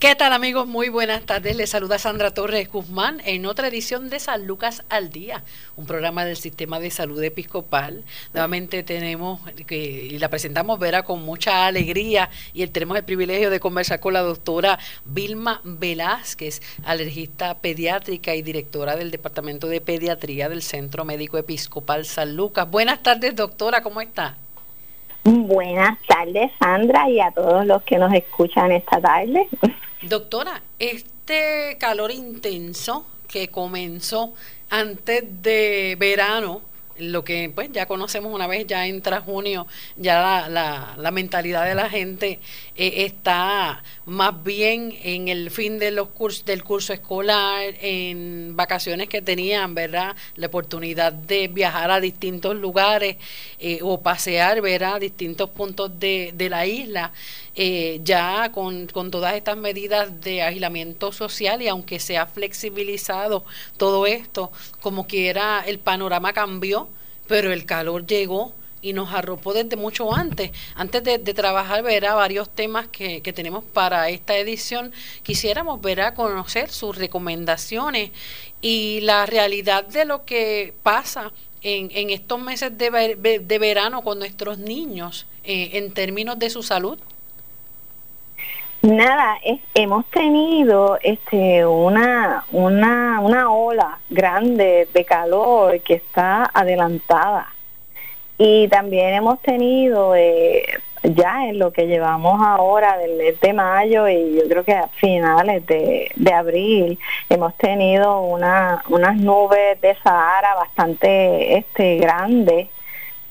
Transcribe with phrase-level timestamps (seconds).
[0.00, 0.66] ¿Qué tal amigos?
[0.66, 1.54] Muy buenas tardes.
[1.56, 5.44] Les saluda Sandra Torres Guzmán en otra edición de San Lucas al Día,
[5.76, 8.02] un programa del Sistema de Salud Episcopal.
[8.32, 13.60] Nuevamente tenemos, que, y la presentamos, Vera, con mucha alegría y tenemos el privilegio de
[13.60, 20.62] conversar con la doctora Vilma Velázquez, alergista pediátrica y directora del Departamento de Pediatría del
[20.62, 22.70] Centro Médico Episcopal San Lucas.
[22.70, 24.38] Buenas tardes, doctora, ¿cómo está?
[25.24, 29.46] Buenas tardes, Sandra, y a todos los que nos escuchan esta tarde.
[30.02, 34.32] Doctora, este calor intenso que comenzó
[34.70, 36.62] antes de verano,
[36.96, 39.66] lo que pues ya conocemos una vez ya entra junio,
[39.96, 42.40] ya la, la, mentalidad de la gente
[42.76, 46.08] eh, está más bien en el fin de los
[46.46, 50.16] del curso escolar, en vacaciones que tenían, ¿verdad?
[50.36, 53.16] La oportunidad de viajar a distintos lugares
[53.58, 55.00] eh, o pasear, ¿verdad?
[55.00, 57.12] Distintos puntos de, de la isla.
[57.62, 63.44] Eh, ya con, con, todas estas medidas de aislamiento social y aunque se ha flexibilizado
[63.76, 66.88] todo esto, como quiera el panorama cambió,
[67.26, 70.52] pero el calor llegó y nos arropó desde mucho antes.
[70.74, 74.90] Antes de, trabajar, verá varios temas que, que, tenemos para esta edición.
[75.22, 78.10] Quisiéramos ver a conocer sus recomendaciones
[78.62, 84.18] y la realidad de lo que pasa en, en estos meses de, de, verano con
[84.18, 86.98] nuestros niños eh, en términos de su salud.
[88.82, 89.36] Nada,
[89.74, 97.52] hemos tenido este una, una, una ola grande de calor que está adelantada.
[98.38, 100.64] Y también hemos tenido eh,
[101.02, 104.88] ya en lo que llevamos ahora del mes de mayo y yo creo que a
[104.88, 112.68] finales de, de abril hemos tenido una, unas nubes de Sahara bastante este grandes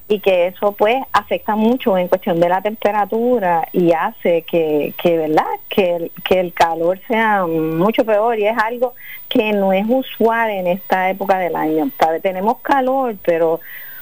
[0.09, 5.17] y que eso pues afecta mucho en cuestión de la temperatura y hace que, que
[5.17, 8.95] verdad que el, que el calor sea mucho peor y es algo
[9.29, 11.91] que no es usual en esta época del año
[12.23, 13.59] tenemos calor pero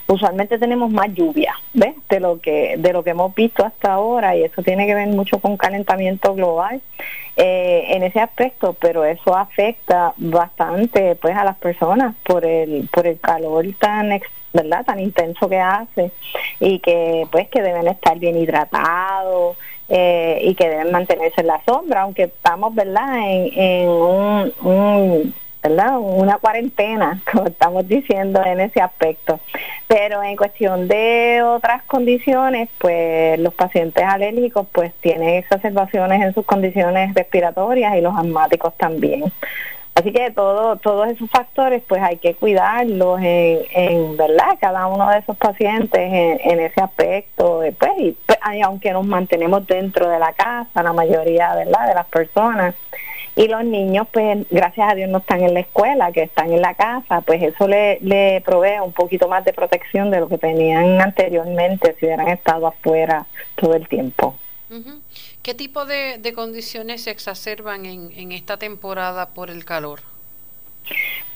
[0.08, 1.96] usualmente tenemos más lluvia ¿ves?
[2.08, 5.10] de lo que de lo que hemos visto hasta ahora y eso tiene que ver
[5.10, 6.82] mucho con calentamiento global
[7.36, 13.06] eh, en ese aspecto pero eso afecta bastante pues a las personas por el por
[13.06, 14.14] el calor tan
[14.54, 14.86] ¿verdad?
[14.86, 16.12] Tan intenso que hace
[16.60, 19.58] y que pues que deben estar bien hidratados
[19.90, 23.20] eh, y que deben mantenerse en la sombra, aunque estamos, ¿verdad?
[23.24, 25.98] En, un, ¿verdad?
[26.00, 29.40] Una cuarentena, como estamos diciendo en ese aspecto.
[29.88, 36.46] Pero en cuestión de otras condiciones, pues los pacientes alérgicos pues tienen exacerbaciones en sus
[36.46, 39.32] condiciones respiratorias y los asmáticos también.
[39.98, 45.18] Así que todo, todos esos factores pues hay que cuidarlos en, verdad, cada uno de
[45.18, 50.84] esos pacientes en, ese aspecto, pues, y, pues, aunque nos mantenemos dentro de la casa,
[50.84, 51.88] la mayoría ¿verdad?
[51.88, 52.76] de las personas,
[53.36, 56.62] y los niños pues gracias a Dios no están en la escuela, que están en
[56.62, 61.02] la casa, pues eso le provee un poquito más de protección de lo que tenían
[61.02, 63.26] anteriormente si hubieran estado afuera
[63.56, 64.36] todo el tiempo.
[65.44, 70.02] ¿Qué tipo de, condiciones se exacerban en, en esta temporada por el calor?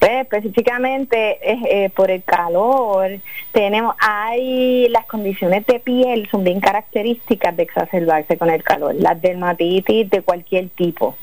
[0.01, 3.19] Pues específicamente eh, por el calor,
[3.51, 9.21] tenemos, hay las condiciones de piel son bien características de exacerbarse con el calor, las
[9.21, 11.15] dermatitis de cualquier tipo,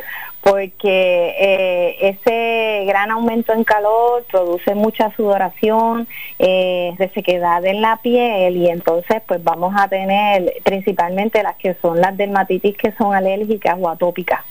[0.42, 6.06] porque eh, ese gran aumento en calor produce mucha sudoración,
[6.38, 12.00] eh, resequedad en la piel y entonces pues vamos a tener principalmente las que son
[12.00, 14.44] las dermatitis que son alérgicas o atópicas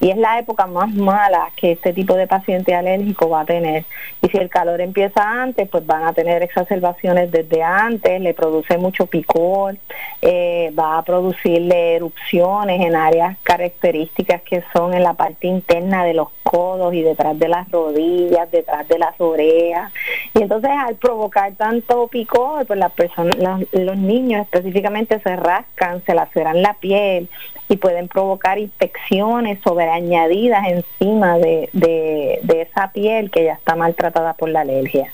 [0.00, 3.84] y es la época más mala que este tipo de paciente alérgico va a tener.
[4.22, 8.76] Y si el calor empieza antes, pues van a tener exacerbaciones desde antes, le produce
[8.78, 9.76] mucho picor,
[10.20, 16.14] eh, va a producirle erupciones en áreas características que son en la parte interna de
[16.14, 19.92] los codos y detrás de las rodillas, detrás de las orejas.
[20.34, 23.36] Y entonces al provocar tanto picor, pues las personas,
[23.72, 27.28] los niños específicamente se rascan, se laceran la piel,
[27.68, 34.48] y pueden provocar infecciones sobreañadidas encima de, de, esa piel que ya está maltratada por
[34.48, 35.12] la alergia.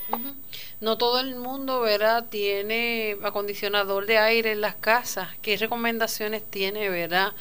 [0.81, 2.27] No todo el mundo, ¿verdad?
[2.31, 5.29] Tiene acondicionador de aire en las casas.
[5.43, 7.33] ¿Qué recomendaciones tiene, verdad?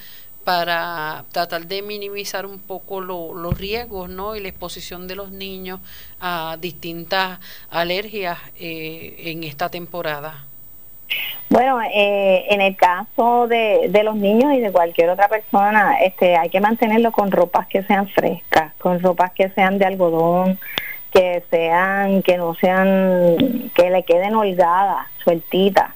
[0.46, 4.36] para tratar de minimizar un poco los riesgos ¿no?
[4.36, 5.80] y la exposición de los niños
[6.20, 7.40] a distintas
[7.70, 10.49] alergias eh, en esta temporada.
[11.50, 16.38] Bueno, eh, en el caso de, de, los niños y de cualquier otra persona, este,
[16.38, 20.60] hay que mantenerlo con ropas que sean frescas, con ropas que sean de algodón,
[21.12, 25.92] que sean, que no sean, que le queden holgadas, sueltitas.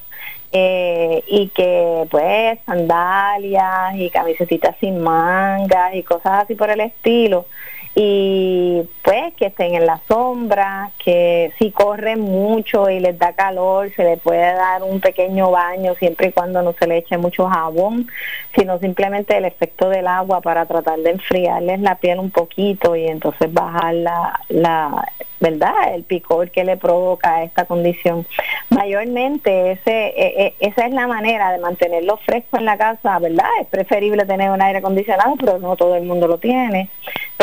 [0.56, 7.48] eh, y que pues sandalias y camisetitas sin mangas y cosas así por el estilo
[7.96, 13.92] y pues que estén en la sombra, que si corren mucho y les da calor,
[13.96, 17.48] se le puede dar un pequeño baño siempre y cuando no se le eche mucho
[17.48, 18.08] jabón,
[18.56, 23.06] sino simplemente el efecto del agua para tratar de enfriarles la piel un poquito y
[23.06, 25.06] entonces bajar la, la
[25.44, 25.94] ¿verdad?
[25.94, 28.26] El picor que le provoca esta condición.
[28.70, 33.50] Mayormente ese, e, e, esa es la manera de mantenerlo fresco en la casa, ¿verdad?
[33.60, 36.90] Es preferible tener un aire acondicionado, pero no todo el mundo lo tiene.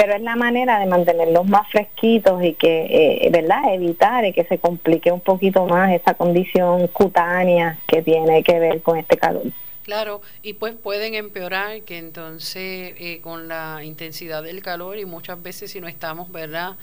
[0.01, 3.75] Pero es la manera de mantenerlos más fresquitos y que, eh, ¿verdad?
[3.75, 8.97] Evitar que se complique un poquito más esa condición cutánea que tiene que ver con
[8.97, 9.43] este calor.
[9.83, 15.43] Claro, y pues pueden empeorar que entonces eh, con la intensidad del calor y muchas
[15.43, 16.77] veces si no estamos, ¿verdad?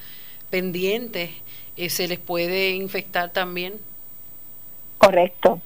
[0.49, 1.31] pendientes,
[1.75, 3.73] eh, se les puede infectar también.
[4.97, 5.59] Correcto.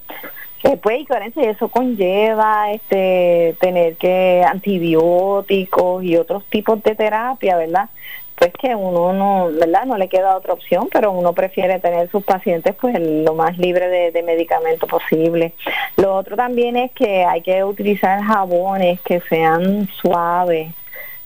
[0.62, 1.06] Pues
[1.36, 7.88] y eso conlleva este tener que antibióticos y otros tipos de terapia, ¿verdad?
[8.36, 9.86] Pues que uno no, ¿verdad?
[9.86, 13.88] No le queda otra opción, pero uno prefiere tener sus pacientes pues lo más libre
[13.88, 15.52] de, de medicamento posible.
[15.96, 20.72] Lo otro también es que hay que utilizar jabones que sean suaves,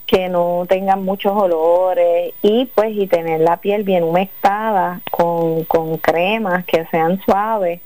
[0.07, 5.99] que no tengan muchos olores y pues y tener la piel bien humectada con, con
[5.99, 7.81] cremas que sean suaves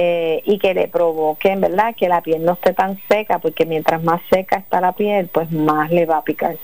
[0.00, 1.92] eh, y que le provoquen, ¿verdad?
[1.96, 5.50] Que la piel no esté tan seca porque mientras más seca está la piel pues
[5.50, 6.56] más le va a picar.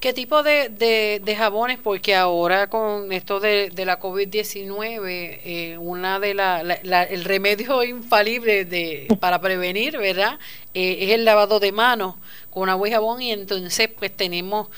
[0.00, 0.70] ¿Qué tipo de,
[1.22, 1.78] de, jabones?
[1.82, 8.64] Porque ahora con esto de, de la COVID-19, eh, una de la, el remedio infalible
[8.64, 10.38] de, para prevenir, ¿verdad?
[10.72, 12.14] Eh, es el lavado de manos
[12.48, 14.68] con agua y jabón y entonces pues tenemos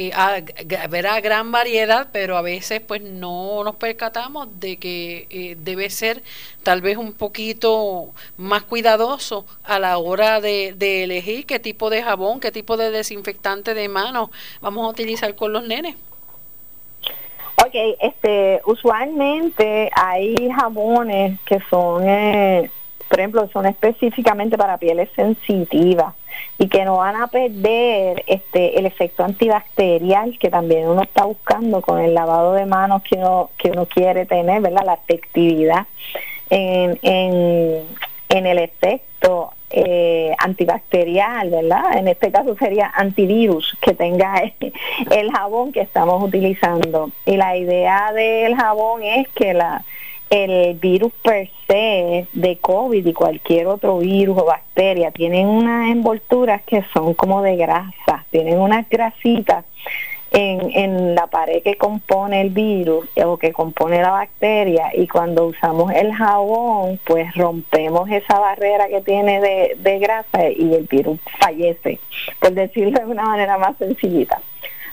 [0.00, 0.44] eh,
[0.88, 6.22] verá gran variedad, pero a veces pues no nos percatamos de que eh, debe ser
[6.62, 12.04] tal vez un poquito más cuidadoso a la hora de, de, elegir qué tipo de
[12.04, 14.30] jabón, qué tipo de desinfectante de manos
[14.60, 15.96] vamos a utilizar con los nenes.
[17.66, 22.70] Ok, este, usualmente hay jabones que son, eh,
[23.08, 26.14] por ejemplo, son específicamente para pieles sensitivas
[26.58, 31.80] y que no van a perder este el efecto antibacterial que también uno está buscando
[31.80, 35.86] con el lavado de manos que uno que uno quiere tener verdad la efectividad
[36.50, 37.84] en, en,
[38.28, 41.98] en el efecto eh, antibacterial, ¿verdad?
[41.98, 44.42] En este caso sería antivirus que tenga
[45.10, 47.10] el jabón que estamos utilizando.
[47.26, 49.84] Y la idea del jabón es que la,
[50.30, 56.62] el virus per se de COVID y cualquier otro virus o bacteria tienen unas envolturas
[56.62, 59.64] que son como de grasa, tienen unas grasitas
[60.30, 65.46] en, en la pared que compone el virus o que compone la bacteria y cuando
[65.46, 71.18] usamos el jabón pues rompemos esa barrera que tiene de, de grasa y el virus
[71.40, 71.98] fallece,
[72.40, 74.40] por decirlo de una manera más sencillita.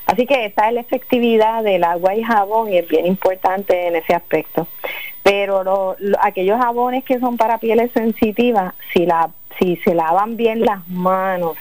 [0.06, 3.96] Así que esa es la efectividad del agua y jabón y es bien importante en
[3.96, 4.68] ese aspecto
[5.25, 10.88] pero aquellos jabones que son para pieles sensitivas, si, la, si se lavan bien las
[10.88, 11.57] manos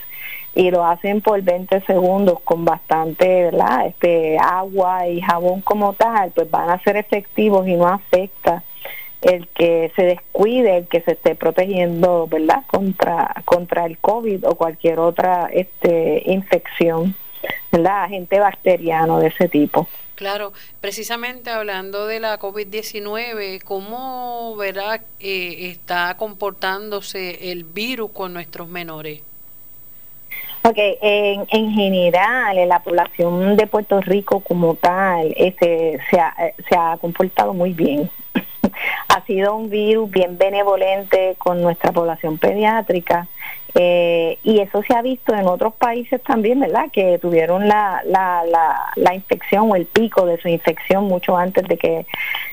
[0.54, 3.86] y lo hacen por 20 segundos con bastante ¿verdad?
[3.86, 8.62] Este, agua y jabón como tal, pues van a ser efectivos y no afecta
[9.22, 12.64] el que se descuide, el que se esté protegiendo, ¿verdad?
[12.66, 17.14] Contra contra el COVID o cualquier otra este infección,
[17.72, 18.04] ¿verdad?
[18.04, 19.88] Agente bacteriano de ese tipo.
[20.14, 28.68] Claro, precisamente hablando de la COVID-19, ¿cómo verá eh, está comportándose el virus con nuestros
[28.68, 29.22] menores?
[30.62, 36.34] Ok, en, en general, en la población de Puerto Rico como tal, este, se, ha,
[36.68, 38.08] se ha comportado muy bien.
[39.08, 43.28] ha sido un virus bien benevolente con nuestra población pediátrica
[43.76, 46.90] eh, y eso se ha visto en otros países también, ¿verdad?
[46.92, 48.44] Que tuvieron la, la,
[48.94, 52.06] la, infección o el pico de su infección mucho antes de que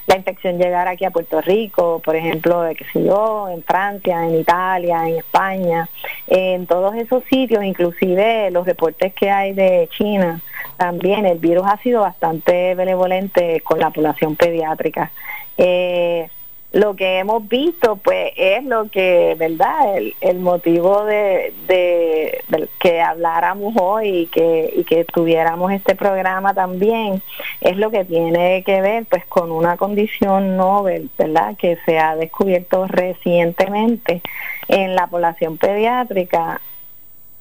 [0.07, 4.25] la infección llegara aquí a Puerto Rico, por ejemplo, de que sé yo, en Francia,
[4.25, 5.87] en Italia, en España,
[6.25, 10.41] en todos esos sitios, inclusive los reportes que hay de China,
[10.77, 15.11] también el virus ha sido bastante benevolente con la población pediátrica.
[15.55, 16.27] Eh,
[16.73, 23.73] lo que hemos visto pues es lo que verdad el, motivo de, de, que habláramos
[23.77, 27.21] hoy y que y que tuviéramos este programa también
[27.59, 32.15] es lo que tiene que ver pues con una condición novel verdad que se ha
[32.15, 34.21] descubierto recientemente
[34.69, 36.61] en la población pediátrica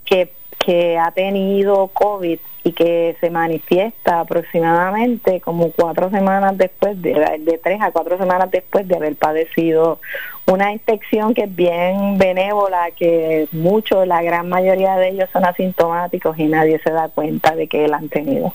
[0.04, 0.32] que
[0.64, 7.58] que ha tenido COVID y que se manifiesta aproximadamente como cuatro semanas después, de, de
[7.58, 9.98] tres a cuatro semanas después de haber padecido
[10.46, 16.38] una infección que es bien benévola, que muchos, la gran mayoría de ellos son asintomáticos
[16.38, 18.54] y nadie se da cuenta de que él han tenido.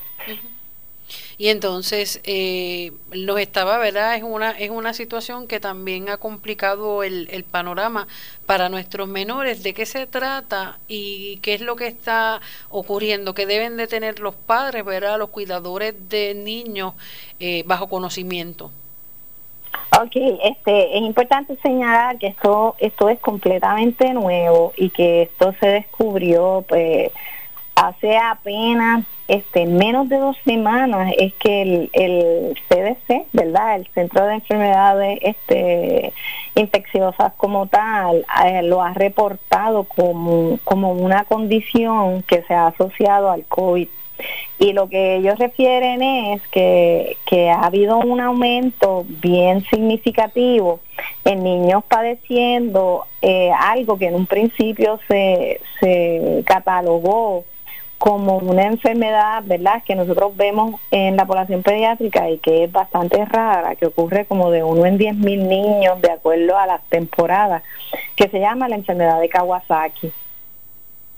[1.38, 4.15] Y entonces eh, nos estaba, ¿verdad?
[4.15, 8.08] Es una, es una situación que también ha complicado el, el panorama
[8.46, 9.63] para nuestros menores.
[9.63, 13.06] ¿De qué se trata y qué es lo que está ocurriendo?
[13.34, 15.20] que deben de tener los padres, ¿verdad?
[15.20, 16.94] Los cuidadores de niños
[17.39, 18.72] eh, bajo conocimiento.
[20.00, 25.68] Ok, este, es importante señalar que esto, esto es completamente nuevo y que esto se
[25.68, 27.12] descubrió pues
[27.75, 33.75] hace apenas este menos de dos semanas es que el, CDC, ¿verdad?
[33.75, 36.13] El Centro de Enfermedades este,
[36.55, 43.32] Infecciosas como tal, eh, lo ha reportado como, como una condición que se ha asociado
[43.32, 43.88] al COVID.
[44.60, 50.79] Y lo que ellos refieren es que, que ha habido un aumento bien significativo
[51.25, 57.44] en niños padeciendo eh, algo que en un principio se, se catalogó
[57.98, 63.24] como una enfermedad, ¿verdad?, que nosotros vemos en la población pediátrica y que es bastante
[63.25, 67.64] rara, que ocurre como de uno en diez mil niños de acuerdo a las temporadas,
[68.16, 70.12] que se llama la enfermedad de Kawasaki.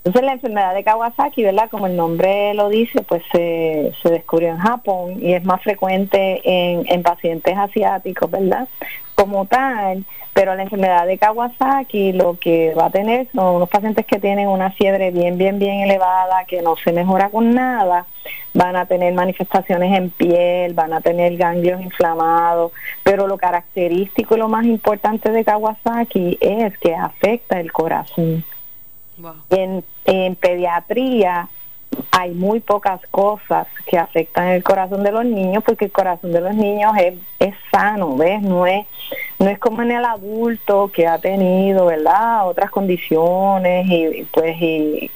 [0.06, 1.70] Entonces la enfermedad de Kawasaki, ¿verdad?
[1.70, 6.42] Como el nombre lo dice, pues se, se descubrió en Japón y es más frecuente
[6.46, 8.70] en, en pacientes asiáticos, ¿verdad?
[9.18, 14.06] Como tal, pero la enfermedad de Kawasaki lo que va a tener son unos pacientes
[14.06, 18.06] que tienen una fiebre bien, bien, bien elevada, que no se mejora con nada,
[18.54, 22.72] van a tener manifestaciones en piel, van a tener ganglios inflamados,
[23.02, 28.46] pero lo característico y lo más importante de Kawasaki es que afecta el corazón.
[29.50, 31.50] En, en pediatría
[32.12, 36.42] hay muy pocas cosas que afectan el corazón de los niños porque el corazón de
[36.42, 38.42] los niños es, es sano, ¿ves?
[38.42, 38.86] No es,
[39.40, 42.48] no es como en el adulto que ha tenido, ¿verdad?
[42.48, 45.12] Otras condiciones y, pues y,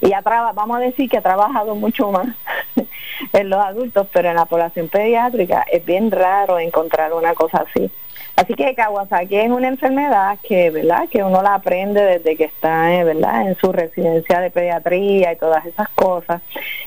[0.00, 2.28] y ha vamos a decir que ha trabajado mucho más
[3.32, 7.90] en los adultos, pero en la población pediátrica es bien raro encontrar una cosa así.
[8.36, 11.08] Así que Kawasaki es una enfermedad que, ¿verdad?
[11.08, 13.48] Que uno la aprende desde que está, eh, ¿verdad?
[13.48, 16.42] En su residencia de pediatría y todas esas cosas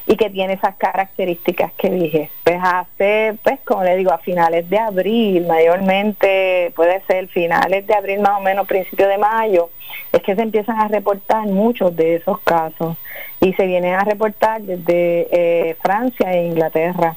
[0.05, 2.29] y que tiene esas características que dije.
[2.43, 7.95] Pues hace, pues como le digo, a finales de abril, mayormente puede ser finales de
[7.95, 9.71] abril más o menos, principio de mayo,
[10.11, 12.95] es que se empiezan a reportar muchos de esos casos
[13.41, 17.15] y se vienen a reportar desde eh, Francia e Inglaterra.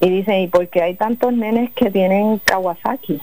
[0.00, 3.20] Y dicen, ¿y por qué hay tantos nenes que tienen Kawasaki?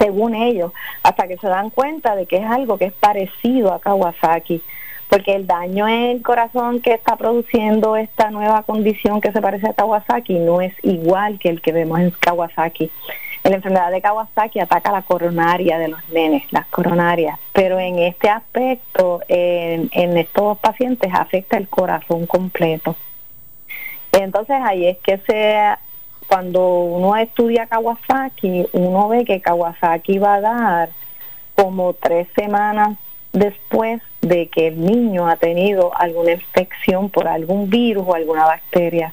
[0.00, 3.80] Según ellos, hasta que se dan cuenta de que es algo que es parecido a
[3.80, 4.62] Kawasaki,
[5.10, 9.68] porque el daño en el corazón que está produciendo esta nueva condición que se parece
[9.68, 12.90] a Kawasaki no es igual que el que vemos en Kawasaki.
[13.42, 18.28] La enfermedad de Kawasaki ataca la coronaria de los nenes, las coronarias, pero en este
[18.28, 22.96] aspecto, en, en estos pacientes afecta el corazón completo.
[24.12, 25.76] Entonces ahí es que se
[26.30, 30.90] cuando uno estudia Kawasaki, uno ve que Kawasaki va a dar
[31.56, 32.96] como tres semanas
[33.32, 39.12] después de que el niño ha tenido alguna infección por algún virus o alguna bacteria.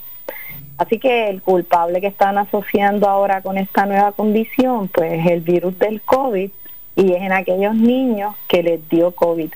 [0.77, 5.41] Así que el culpable que están asociando ahora con esta nueva condición, pues es el
[5.41, 6.51] virus del COVID
[6.97, 9.51] y es en aquellos niños que les dio COVID,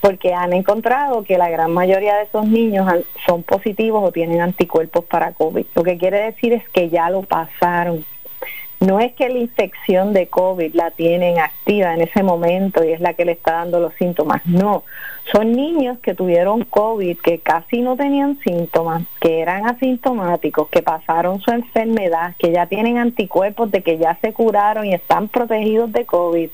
[0.00, 2.90] porque han encontrado que la gran mayoría de esos niños
[3.26, 5.66] son positivos o tienen anticuerpos para COVID.
[5.74, 8.04] Lo que quiere decir es que ya lo pasaron.
[8.80, 13.00] No es que la infección de COVID la tienen activa en ese momento y es
[13.00, 14.84] la que le está dando los síntomas, no,
[15.32, 21.40] son niños que tuvieron COVID, que casi no tenían síntomas, que eran asintomáticos, que pasaron
[21.40, 26.06] su enfermedad, que ya tienen anticuerpos de que ya se curaron y están protegidos de
[26.06, 26.50] COVID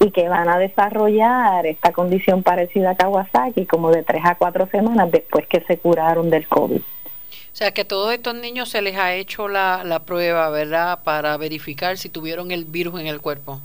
[0.00, 4.66] y que van a desarrollar esta condición parecida a Kawasaki como de tres a cuatro
[4.66, 6.80] semanas después que se curaron del COVID.
[6.80, 11.00] O sea, que a todos estos niños se les ha hecho la, la prueba, ¿verdad?
[11.04, 13.60] Para verificar si tuvieron el virus en el cuerpo.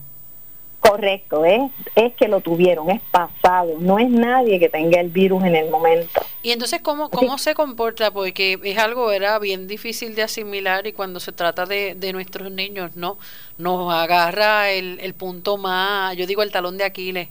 [0.80, 5.44] Correcto, es, es que lo tuvieron, es pasado, no es nadie que tenga el virus
[5.44, 6.17] en el momento.
[6.44, 8.12] Y entonces, ¿cómo, cómo se comporta?
[8.12, 12.52] Porque es algo era bien difícil de asimilar y cuando se trata de, de nuestros
[12.52, 13.18] niños, ¿no?
[13.58, 17.30] Nos agarra el, el punto más, yo digo el talón de Aquiles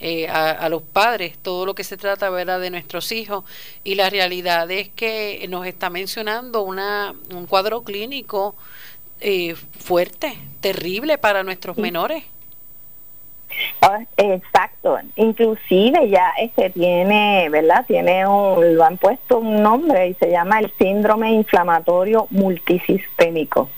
[0.00, 2.60] eh, a, los padres todo lo que se trata ¿verdad?
[2.60, 3.42] de nuestros hijos
[3.82, 8.54] y la realidad es que nos está mencionando una, un cuadro clínico
[9.18, 12.22] eh, fuerte, terrible para nuestros menores.
[13.80, 17.84] Ah, exacto, inclusive ya este tiene, ¿verdad?
[17.86, 23.68] Tiene un, lo han puesto un nombre y se llama el síndrome inflamatorio multisistémico.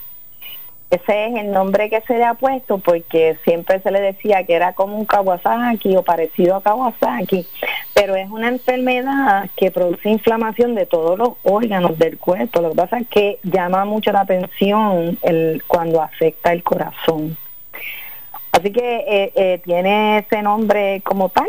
[0.90, 4.54] Ese es el nombre que se le ha puesto porque siempre se le decía que
[4.54, 7.46] era como un Kawasaki o parecido a Kawasaki,
[7.94, 12.60] pero es una enfermedad que produce inflamación de todos los órganos del cuerpo.
[12.60, 17.36] Lo que pasa es que llama mucho la atención el, cuando afecta el corazón.
[18.52, 21.48] Así que eh, eh, tiene ese nombre como tal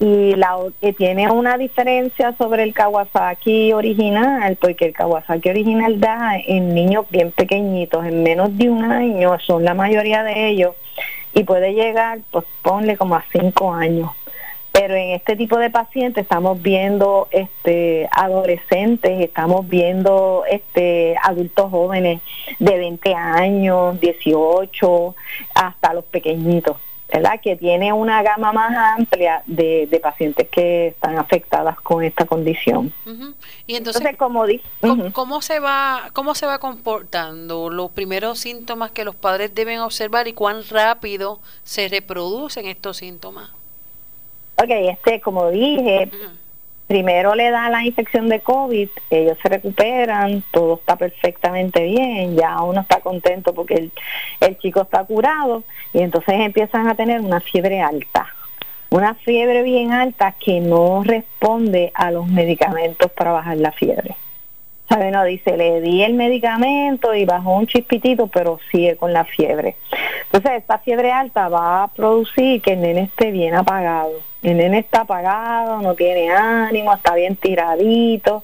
[0.00, 6.38] y la eh, tiene una diferencia sobre el Kawasaki original, porque el Kawasaki original da
[6.38, 10.74] en niños bien pequeñitos, en menos de un año, son la mayoría de ellos,
[11.34, 14.10] y puede llegar, pues ponle como a cinco años.
[14.72, 22.20] Pero en este tipo de pacientes estamos viendo este adolescentes, estamos viendo este adultos jóvenes
[22.58, 25.16] de 20 años, 18,
[25.54, 26.76] hasta los pequeñitos.
[27.12, 27.40] ¿verdad?
[27.42, 32.92] que tiene una gama más amplia de, pacientes que están afectadas con esta condición.
[33.66, 34.44] Y entonces, como
[35.12, 40.28] ¿cómo, se va cómo se va comportando los primeros síntomas que los padres deben observar
[40.28, 43.50] y cuán rápido se reproducen estos síntomas?
[44.62, 46.10] Ok, este, como dije,
[46.86, 52.60] primero le da la infección de COVID, ellos se recuperan, todo está perfectamente bien, ya
[52.60, 53.90] uno está contento porque
[54.40, 55.62] el, chico está curado
[55.94, 58.26] y entonces empiezan a tener una fiebre alta,
[58.90, 64.14] una fiebre bien alta que no responde a los medicamentos para bajar la fiebre.
[64.90, 65.10] ¿Sabe?
[65.10, 69.76] No, dice, le di el medicamento y bajó un chispitito, pero sigue con la fiebre.
[70.24, 74.78] Entonces, esta fiebre alta va a producir que el nene esté bien apagado el nene
[74.78, 78.42] está apagado, no tiene ánimo, está bien tiradito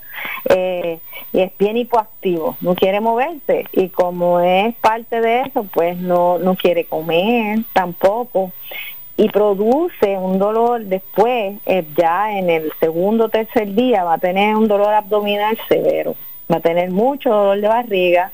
[0.48, 0.98] eh,
[1.32, 6.38] y es bien hipoactivo, no quiere moverse y como es parte de eso, pues no,
[6.38, 8.52] no quiere comer tampoco
[9.16, 14.18] y produce un dolor después, eh, ya en el segundo o tercer día va a
[14.18, 16.14] tener un dolor abdominal severo,
[16.52, 18.32] va a tener mucho dolor de barriga,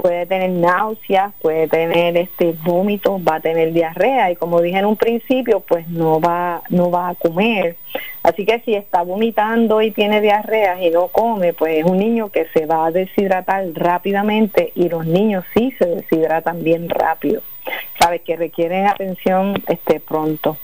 [0.00, 4.86] puede tener náuseas, puede tener este vómitos, va a tener diarrea y como dije en
[4.86, 7.76] un principio, pues no va no va a comer.
[8.22, 12.28] Así que si está vomitando y tiene diarrea y no come, pues es un niño
[12.28, 17.42] que se va a deshidratar rápidamente y los niños sí se deshidratan bien rápido.
[17.98, 20.56] Sabes que requieren atención este pronto.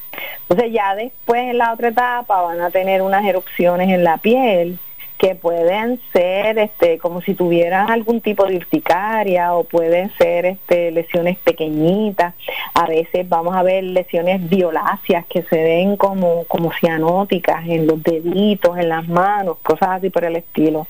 [0.42, 4.78] Entonces ya después en la otra etapa van a tener unas erupciones en la piel
[5.22, 10.90] que pueden ser este como si tuvieran algún tipo de urticaria o pueden ser este
[10.90, 12.34] lesiones pequeñitas.
[12.74, 18.02] A veces vamos a ver lesiones violáceas que se ven como como cianóticas en los
[18.02, 20.88] deditos en las manos cosas así por el estilo.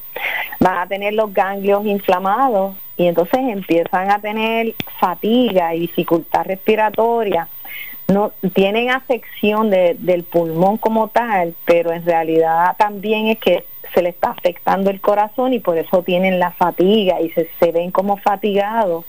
[0.61, 7.49] Van a tener los ganglios inflamados y entonces empiezan a tener fatiga y dificultad respiratoria
[8.13, 14.11] no tienen afección del pulmón como tal, pero en realidad también es que se le
[14.11, 18.17] está afectando el corazón y por eso tienen la fatiga y se, se ven como
[18.17, 19.05] fatigados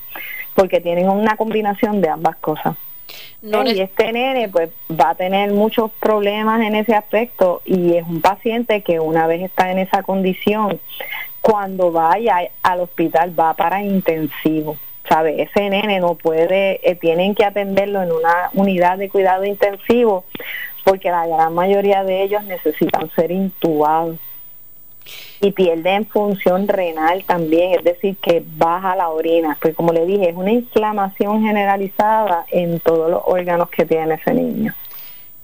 [0.55, 2.75] porque tienen una combinación de ambas cosas.
[3.41, 8.07] No y este nene pues va a tener muchos problemas en ese aspecto y es
[8.07, 10.79] un paciente que una vez está en esa condición,
[11.41, 14.77] cuando vaya al hospital va para intensivo.
[15.07, 15.41] ¿Sabe?
[15.41, 20.25] Ese nene no puede, eh, tienen que atenderlo en una unidad de cuidado intensivo
[20.83, 24.17] porque la gran mayoría de ellos necesitan ser intubados
[25.41, 30.29] y pierden función renal también, es decir, que baja la orina, pues como le dije,
[30.29, 34.73] es una inflamación generalizada en todos los órganos que tiene ese niño.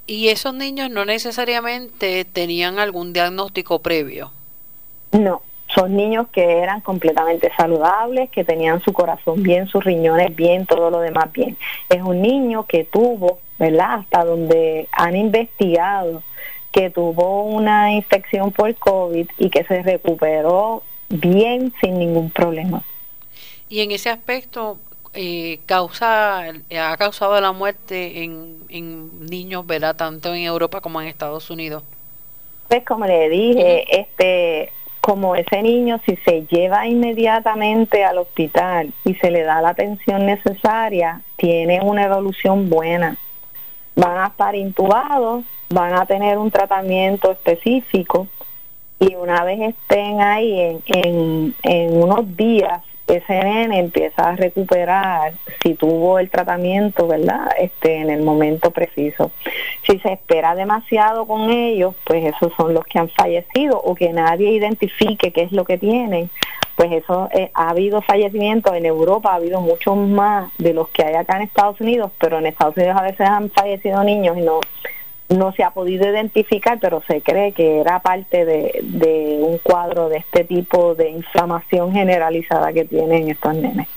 [0.08, 4.32] ¿Y esos niños no necesariamente tenían algún diagnóstico previo?
[5.12, 5.42] No,
[5.80, 10.90] son niños que eran completamente saludables, que tenían su corazón bien, sus riñones bien, todo
[10.90, 11.58] lo demás bien.
[11.88, 14.00] Es un niño que tuvo, ¿verdad?
[14.00, 16.22] Hasta donde han investigado
[16.74, 22.84] que tuvo una infección por COVID y que se recuperó bien sin ningún problema.
[23.70, 24.78] Y en ese aspecto,
[25.14, 29.96] eh, causa, ha causado la muerte en, en niños, ¿verdad?
[29.96, 31.84] Tanto en Europa como en Estados Unidos.
[32.68, 34.72] Pues como le dije, este
[35.10, 40.28] como ese niño si se lleva inmediatamente al hospital y se le da la atención
[40.28, 43.18] necesaria, tiene una evolución buena.
[43.96, 48.28] Van a estar intubados van a tener un tratamiento específico
[49.00, 55.34] y una vez estén ahí en, en, en unos días ese nene empieza a recuperar
[55.62, 57.50] si tuvo el tratamiento, ¿verdad?
[57.60, 59.32] Este, en el momento preciso.
[59.88, 64.14] Si se espera demasiado con ellos, pues esos son los que han fallecido o que
[64.14, 66.30] nadie identifique qué es lo que tienen,
[66.76, 71.04] pues eso eh, ha habido fallecimientos en Europa, ha habido muchos más de los que
[71.04, 74.42] hay acá en Estados Unidos, pero en Estados Unidos a veces han fallecido niños y
[74.42, 74.62] no
[75.30, 80.10] no se ha podido identificar, pero se cree que era parte de, de un cuadro
[80.10, 83.88] de este tipo de inflamación generalizada que tienen estos nenes.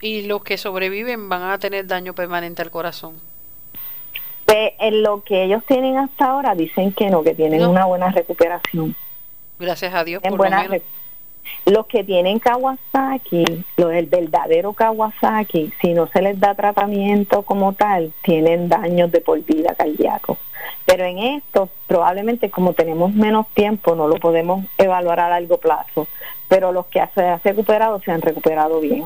[0.00, 3.14] ¿Y los que sobreviven van a tener daño permanente al corazón?
[4.44, 8.10] Pues, en lo que ellos tienen hasta ahora dicen que no, que tienen una buena
[8.10, 8.94] recuperación.
[9.58, 10.22] Gracias a Dios.
[10.22, 10.68] por buena
[11.64, 13.44] los que tienen Kawasaki,
[13.76, 19.20] los del verdadero Kawasaki, si no se les da tratamiento como tal, tienen daños de
[19.20, 20.38] por vida cardíaco.
[20.86, 26.06] Pero en esto, probablemente como tenemos menos tiempo, no lo podemos evaluar a largo plazo.
[26.48, 29.04] Pero los que se han recuperado se han recuperado bien.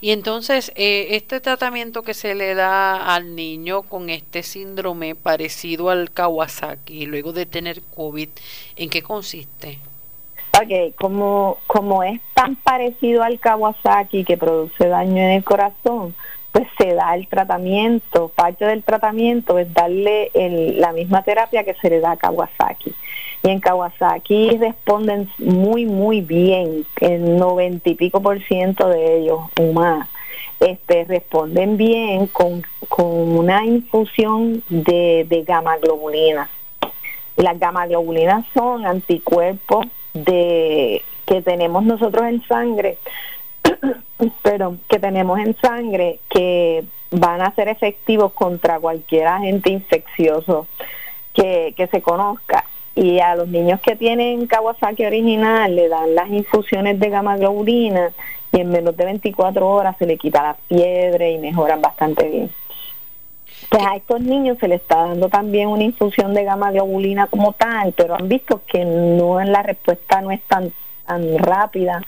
[0.00, 5.90] Y entonces, eh, este tratamiento que se le da al niño con este síndrome parecido
[5.90, 8.28] al Kawasaki, luego de tener COVID,
[8.76, 9.78] ¿en qué consiste?
[10.54, 16.14] Ok, como, como es tan parecido al Kawasaki que produce daño en el corazón,
[16.52, 18.30] pues se da el tratamiento.
[18.34, 22.94] Parte del tratamiento es darle la misma terapia que se le da a Kawasaki.
[23.42, 29.40] Y en Kawasaki responden muy, muy bien, el noventa y pico por ciento de ellos
[29.74, 30.08] más.
[30.60, 36.50] Este, responden bien con, con una infusión de, de gamma globulina.
[37.36, 42.98] Las gamma globulinas son anticuerpos de que tenemos nosotros en sangre,
[44.42, 50.66] pero que tenemos en sangre que van a ser efectivos contra cualquier agente infeccioso
[51.32, 52.64] que, que se conozca.
[52.94, 58.10] Y a los niños que tienen Kawasaki original le dan las infusiones de gamma globulina
[58.52, 62.50] y en menos de 24 horas se le quita la fiebre y mejoran bastante bien.
[63.68, 67.52] Pues a estos niños se les está dando también una infusión de gamma globulina como
[67.52, 70.72] tal, pero han visto que no en la respuesta no es tan,
[71.06, 72.02] tan rápida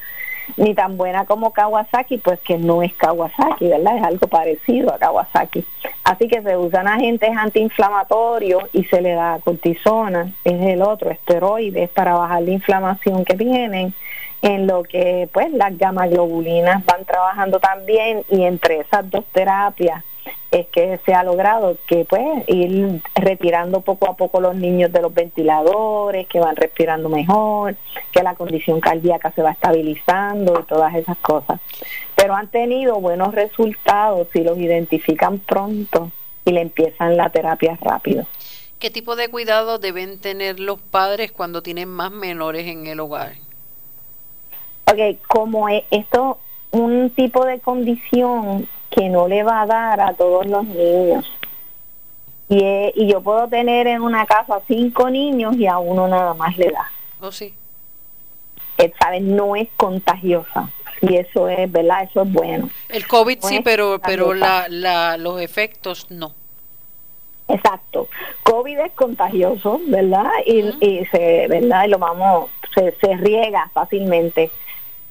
[0.56, 3.96] ni tan buena como Kawasaki, pues que no es Kawasaki, ¿verdad?
[3.96, 5.64] Es algo parecido a Kawasaki.
[6.04, 11.90] Así que se usan agentes antiinflamatorios y se le da cortisona, es el otro, esteroides,
[11.90, 13.94] para bajar la inflamación que tienen,
[14.42, 20.02] en lo que pues las gamma globulinas van trabajando también y entre esas dos terapias
[20.50, 25.00] es que se ha logrado que pues ir retirando poco a poco los niños de
[25.00, 27.76] los ventiladores, que van respirando mejor,
[28.10, 31.60] que la condición cardíaca se va estabilizando y todas esas cosas.
[32.16, 36.10] Pero han tenido buenos resultados si los identifican pronto
[36.44, 38.26] y le empiezan la terapia rápido.
[38.80, 43.34] ¿Qué tipo de cuidado deben tener los padres cuando tienen más menores en el hogar?
[44.86, 46.38] Ok, como es esto
[46.72, 51.30] un tipo de condición que no le va a dar a todos los niños.
[52.48, 56.56] Y, y yo puedo tener en una casa cinco niños y a uno nada más
[56.58, 56.90] le da.
[57.20, 57.54] Oh, sí.
[58.78, 59.22] Eh, ¿Sabes?
[59.22, 60.68] No es contagiosa.
[61.02, 62.02] Y eso es, ¿verdad?
[62.02, 62.68] Eso es bueno.
[62.88, 66.34] El COVID sí, pero, pero la, la, los efectos no.
[67.48, 68.08] Exacto.
[68.42, 70.28] COVID es contagioso, ¿verdad?
[70.44, 71.84] Y, y se, ¿verdad?
[71.86, 74.50] Y lo vamos, se, se riega fácilmente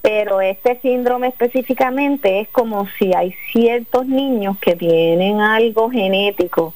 [0.01, 6.73] pero este síndrome específicamente es como si hay ciertos niños que tienen algo genético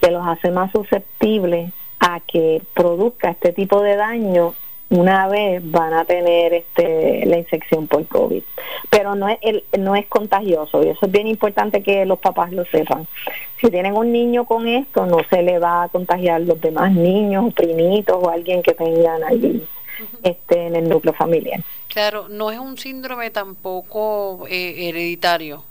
[0.00, 4.54] que los hace más susceptibles a que produzca este tipo de daño
[4.88, 8.42] una vez van a tener este la infección por COVID.
[8.88, 12.52] Pero no es el, no es contagioso y eso es bien importante que los papás
[12.52, 13.06] lo sepan.
[13.60, 17.52] Si tienen un niño con esto, no se le va a contagiar los demás niños
[17.54, 19.62] primitos o alguien que tengan allí
[20.22, 21.60] este, en el núcleo familiar.
[21.88, 25.64] Claro, no es un síndrome tampoco eh, hereditario.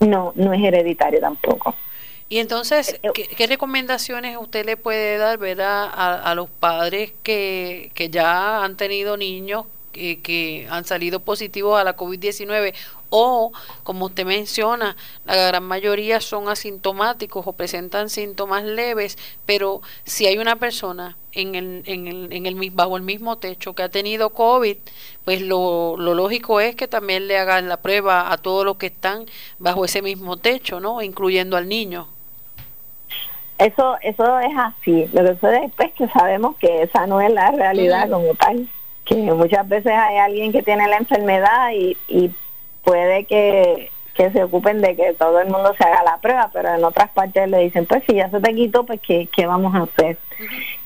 [0.00, 1.74] No, no es hereditario tampoco.
[2.28, 5.88] Y entonces, eh, eh, ¿qué, recomendaciones usted le puede dar ¿verdad?
[5.92, 9.64] A, a los padres que, que ya han tenido niños
[10.22, 12.74] que han salido positivos a la COVID-19
[13.10, 20.26] o, como usted menciona, la gran mayoría son asintomáticos o presentan síntomas leves, pero si
[20.26, 23.88] hay una persona en el, en el, en el, bajo el mismo techo que ha
[23.88, 24.76] tenido COVID,
[25.24, 28.86] pues lo, lo lógico es que también le hagan la prueba a todos los que
[28.86, 29.26] están
[29.58, 31.02] bajo ese mismo techo, ¿no?
[31.02, 32.08] Incluyendo al niño.
[33.58, 35.08] Eso, eso es así.
[35.12, 38.68] Lo que sucede es pues, que sabemos que esa no es la realidad como tal
[39.06, 42.30] que muchas veces hay alguien que tiene la enfermedad y, y
[42.82, 46.82] puede que, se ocupen de que todo el mundo se haga la prueba, pero en
[46.82, 49.82] otras partes le dicen, pues si ya se te quitó, pues ¿qué, qué vamos a
[49.82, 50.16] hacer?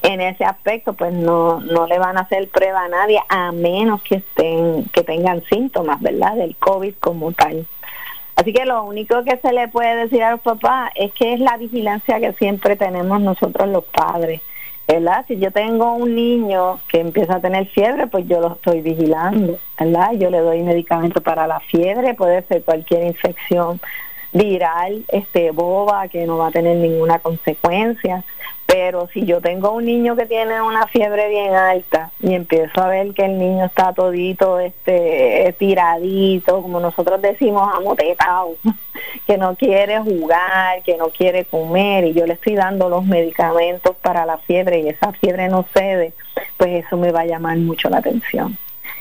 [0.02, 4.02] En ese aspecto, pues no, no le van a hacer prueba a nadie, a menos
[4.02, 6.34] que estén, que tengan síntomas, ¿verdad?
[6.34, 7.66] Del COVID como tal.
[8.34, 11.40] Así que lo único que se le puede decir a los papás es que es
[11.40, 14.40] la vigilancia que siempre tenemos nosotros los padres
[14.90, 15.24] ¿verdad?
[15.28, 19.58] Si yo tengo un niño que empieza a tener fiebre, pues yo lo estoy vigilando,
[19.78, 20.12] ¿verdad?
[20.14, 23.80] Yo le doy medicamento para la fiebre, puede ser cualquier infección
[24.32, 28.24] viral, este, boba, que no va a tener ninguna consecuencia.
[28.66, 32.88] Pero si yo tengo un niño que tiene una fiebre bien alta y empiezo a
[32.88, 38.54] ver que el niño está todito este tiradito, como nosotros decimos, amotetado,
[39.26, 43.96] que no quiere jugar, que no quiere comer y yo le estoy dando los medicamentos
[43.96, 46.12] para la fiebre y esa fiebre no cede,
[46.56, 48.56] pues eso me va a llamar mucho la atención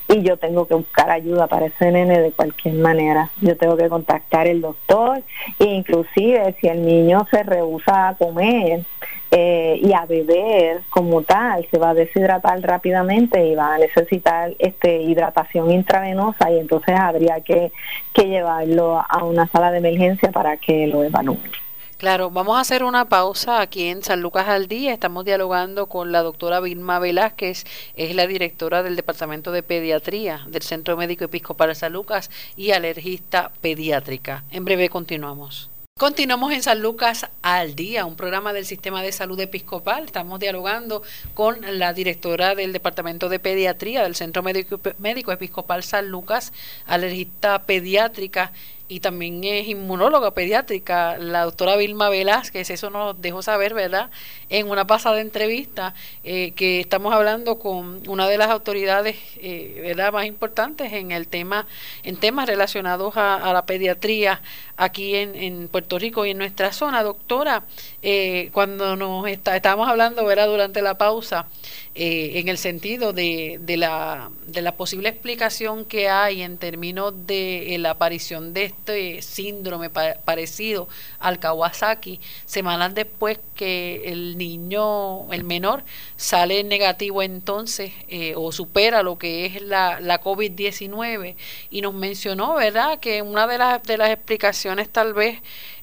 [0.09, 3.29] y yo tengo que buscar ayuda para ese nene de cualquier manera.
[3.41, 5.21] Yo tengo que contactar el doctor
[5.59, 8.83] e inclusive si el niño se rehúsa a comer
[9.31, 14.53] eh, y a beber como tal, se va a deshidratar rápidamente y va a necesitar
[14.57, 17.71] este hidratación intravenosa y entonces habría que,
[18.11, 21.68] que llevarlo a una sala de emergencia para que lo evalúen.
[21.99, 24.93] Claro, vamos a hacer una pausa aquí en San Lucas al Día.
[24.93, 27.65] Estamos dialogando con la doctora Vilma Velázquez,
[27.97, 33.51] es la directora del Departamento de Pediatría del Centro Médico Episcopal San Lucas y alergista
[33.59, 34.45] pediátrica.
[34.49, 35.69] En breve continuamos.
[35.99, 40.05] Continuamos en San Lucas al día, un programa del Sistema de Salud Episcopal.
[40.05, 46.07] Estamos dialogando con la directora del Departamento de Pediatría del Centro Médico, Médico Episcopal San
[46.07, 46.53] Lucas,
[46.85, 48.53] alergista pediátrica
[48.89, 54.09] y también es inmunóloga pediátrica, la doctora Vilma Velázquez, eso nos dejó saber, ¿verdad?
[54.49, 60.11] En una pasada entrevista eh, que estamos hablando con una de las autoridades, eh, ¿verdad?
[60.11, 61.67] Más importantes en el tema,
[62.01, 64.41] en temas relacionados a, la pediatría
[64.75, 67.03] aquí en, en, Puerto Rico y en nuestra zona.
[67.03, 67.63] Doctora,
[68.01, 70.47] eh, cuando nos está, estábamos hablando, ¿verdad?
[70.47, 71.47] Durante la pausa,
[71.95, 77.75] en el sentido de, de, la, de la posible explicación que hay en términos de
[77.79, 80.87] la aparición de este síndrome parecido
[81.19, 85.83] al Kawasaki, semanas después que el niño, el menor,
[86.15, 91.35] sale negativo entonces eh, o supera lo que es la, la COVID-19
[91.69, 95.39] y nos mencionó, ¿verdad?, que una de, las de las explicaciones tal vez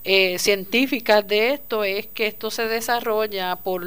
[0.08, 3.84] eh, científicas de esto es que esto se desarrolla por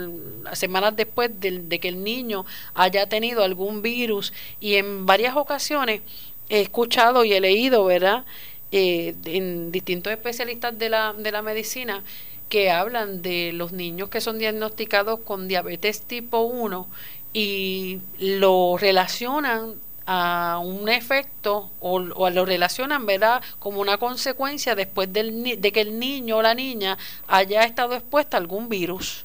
[0.54, 6.02] semanas después de, de, que el niño haya tenido algún virus y en varias ocasiones
[6.50, 8.26] he escuchado y he leído, ¿verdad?
[8.72, 12.04] eh, en distintos especialistas de la, de la medicina
[12.50, 16.88] que hablan de los niños que son diagnosticados con diabetes tipo 1
[17.34, 19.76] y lo relacionan
[20.12, 26.00] a un efecto o, lo relacionan, ¿verdad?, como una consecuencia después del, de que el
[26.00, 29.24] niño o la niña haya estado expuesta a algún virus.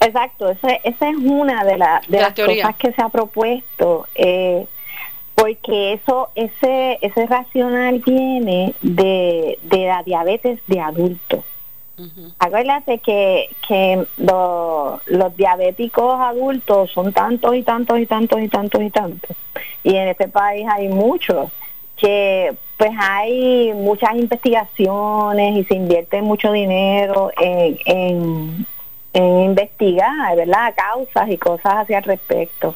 [0.00, 4.06] Exacto, esa, esa es una de, la, de, las cosas que se ha propuesto.
[4.14, 4.66] Eh,
[5.34, 11.44] porque eso ese ese racional viene de, de la diabetes de adultos.
[12.38, 18.90] Acuérdate que, que los diabéticos adultos son tantos y tantos y tantos y tantos y
[18.90, 19.36] tantos.
[19.84, 21.50] Y en este país hay muchos
[21.96, 28.66] que pues hay muchas investigaciones y se invierte mucho dinero en, en,
[29.12, 30.74] en investigar, ¿verdad?
[30.76, 32.74] Causas y cosas hacia al respecto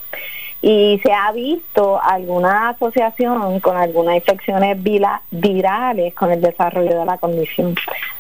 [0.61, 4.77] y se ha visto alguna asociación con algunas infecciones
[5.31, 7.77] virales con el desarrollo de la condición.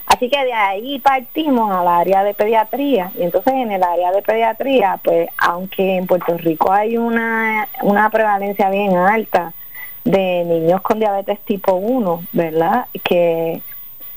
[0.06, 4.22] Así que de ahí partimos al área de pediatría y entonces en el área de
[4.22, 9.52] pediatría, pues aunque en Puerto Rico hay una, una prevalencia bien alta
[10.04, 12.86] de niños con diabetes tipo 1, ¿verdad?
[13.04, 13.60] Que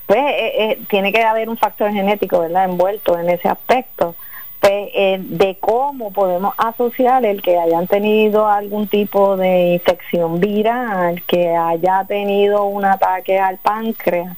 [0.06, 2.66] pues eh, eh, tiene que haber un factor genético, ¿verdad?
[2.66, 4.16] Envuelto en ese aspecto
[4.62, 11.24] pues, eh, de cómo podemos asociar el que hayan tenido algún tipo de infección viral,
[11.24, 14.38] que haya tenido un ataque al páncreas,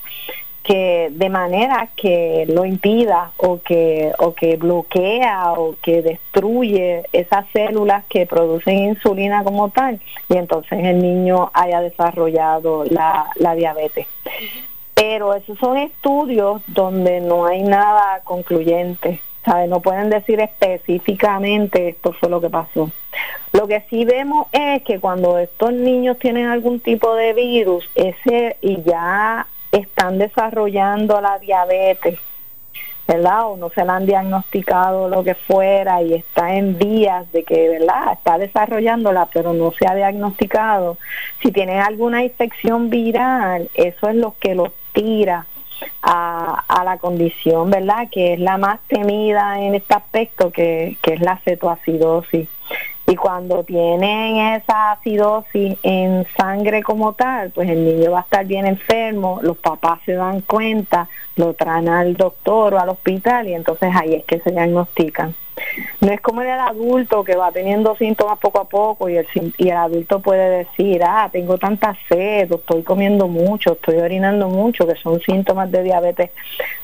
[0.63, 7.45] que de manera que lo impida o que o que bloquea o que destruye esas
[7.51, 14.07] células que producen insulina como tal y entonces el niño haya desarrollado la, la diabetes.
[14.93, 19.19] Pero esos son estudios donde no hay nada concluyente
[19.67, 22.89] no pueden decir específicamente esto fue lo que pasó.
[23.51, 28.57] Lo que sí vemos es que cuando estos niños tienen algún tipo de virus, ese
[28.61, 32.19] y ya están desarrollando la diabetes,
[33.07, 33.51] ¿verdad?
[33.51, 37.69] O no se la han diagnosticado lo que fuera y está en vías de que,
[37.69, 38.13] ¿verdad?
[38.13, 40.97] Está desarrollándola, pero no se ha diagnosticado.
[41.41, 45.45] Si tienen alguna infección viral, eso es lo que los tira
[46.01, 48.07] a, a, la condición, ¿verdad?
[48.11, 52.47] Que es la más temida en este aspecto, que, que es la cetoacidosis.
[53.05, 58.45] Y cuando tienen esa acidosis en sangre como tal, pues el niño va a estar
[58.45, 63.55] bien enfermo, los papás se dan cuenta, lo traen al doctor o al hospital y
[63.55, 65.35] entonces ahí es que se diagnostican.
[66.01, 69.69] No es como el adulto que va teniendo síntomas poco a poco y el, y
[69.69, 74.95] el adulto puede decir, ah, tengo tanta sed, estoy comiendo mucho, estoy orinando mucho, que
[74.95, 76.31] son síntomas de diabetes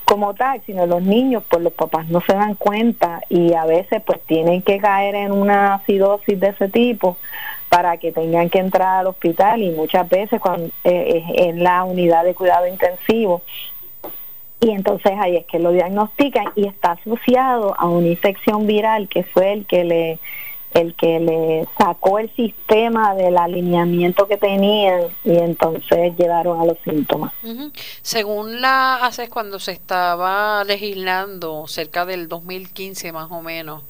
[0.05, 4.01] como tal, sino los niños, pues los papás no se dan cuenta y a veces
[4.05, 7.17] pues tienen que caer en una acidosis de ese tipo
[7.69, 12.23] para que tengan que entrar al hospital y muchas veces cuando eh, en la unidad
[12.23, 13.43] de cuidado intensivo
[14.59, 19.23] y entonces ahí es que lo diagnostican y está asociado a una infección viral que
[19.23, 20.19] fue el que le
[20.73, 26.77] el que le sacó el sistema del alineamiento que tenían y entonces llegaron a los
[26.83, 27.33] síntomas.
[28.03, 33.81] Según la haces cuando se estaba legislando cerca del 2015 más o menos,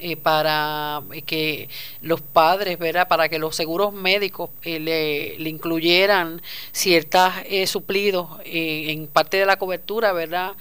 [0.00, 1.68] eh, para que
[2.02, 3.08] los padres, ¿verdad?
[3.08, 9.56] Para que los seguros médicos eh, le, incluyeran ciertos eh, suplidos en parte de la
[9.56, 10.54] cobertura, ¿verdad?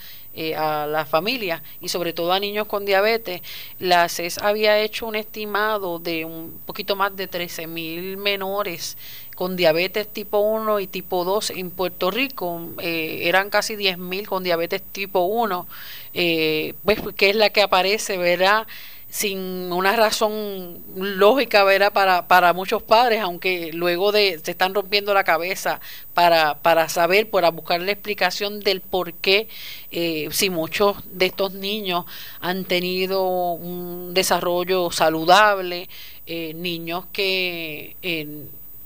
[0.55, 3.41] a las familias y sobre todo a niños con diabetes,
[3.79, 8.97] la CES había hecho un estimado de un poquito más de 13 mil menores
[9.35, 14.43] con diabetes tipo 1 y tipo 2 en Puerto Rico, eran casi 10 mil con
[14.43, 15.67] diabetes tipo 1,
[16.13, 18.67] pues que es la que aparece, ¿verdad?
[19.09, 21.93] Sin una razón lógica ¿verdad?
[21.93, 25.79] Para, para muchos padres, aunque luego de se están rompiendo la cabeza
[26.13, 29.47] para, para saber, para buscar la explicación del por qué,
[29.91, 32.05] eh, si muchos de estos niños
[32.41, 35.89] han tenido un desarrollo saludable,
[36.25, 37.95] eh, niños que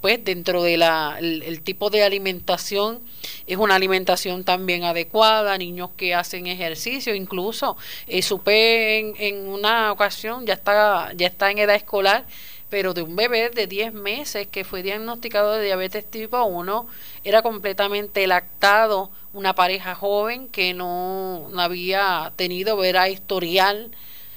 [0.02, 3.00] pues dentro de la el, tipo de alimentación
[3.46, 10.46] es una alimentación también adecuada niños que hacen ejercicio incluso eh, supe en, una ocasión
[10.46, 12.26] ya está ya está en edad escolar
[12.70, 16.88] pero de un bebé de 10 meses que fue diagnosticado de diabetes tipo 1
[17.24, 23.92] era completamente lactado una pareja joven que no, no había tenido vera historial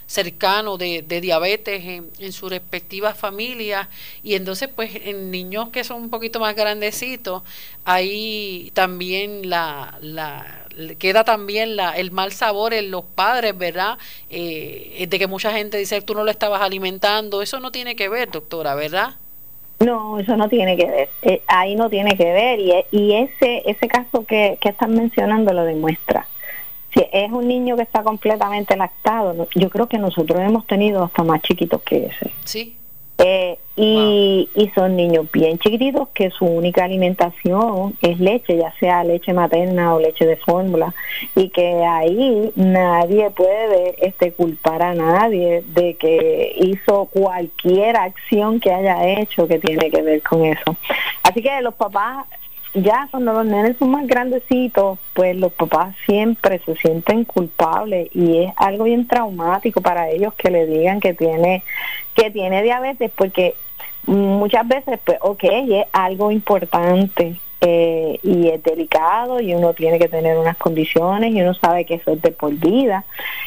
[0.07, 3.89] cercano de, de diabetes en, en sus respectivas familias.
[4.23, 7.43] Y entonces pues en niños que son un poquito más grandecitos
[7.85, 10.67] ahí también la, la
[10.99, 13.97] queda también la, el mal sabor en los padres, ¿verdad?
[14.31, 18.09] Eh, de que mucha gente dice tú no lo estabas alimentando, eso no tiene que
[18.09, 19.15] ver, doctora, ¿verdad?
[19.81, 22.61] No, eso no tiene que ver, eh, ahí no tiene que ver.
[22.61, 26.27] Y, y ese ese caso que, que están mencionando lo demuestra
[26.95, 31.25] si es un niño que está completamente lactado, yo creo que nosotros hemos tenido hasta
[31.25, 32.33] más chiquitos que ese.
[32.45, 32.77] Sí.
[33.19, 39.05] Eh, y, y son niños bien chiquititos que su única alimentación es leche, ya sea
[39.05, 40.95] leche materna o leche de fórmula,
[41.37, 48.73] y que ahí nadie puede este, culpar a nadie de que hizo cualquier acción que
[48.73, 50.77] haya hecho que tiene que ver con eso.
[51.23, 52.27] Así que los papás
[52.75, 58.45] ya cuando los nenes son más grandecitos, pues los papás siempre se sienten culpables y
[58.45, 61.63] es algo bien traumático para ellos que le digan que tiene
[62.15, 63.55] que tiene diabetes porque
[64.07, 70.09] muchas veces pues ok es algo importante eh, y es delicado y uno tiene que
[70.09, 73.05] tener unas condiciones y uno sabe que eso es de por vida.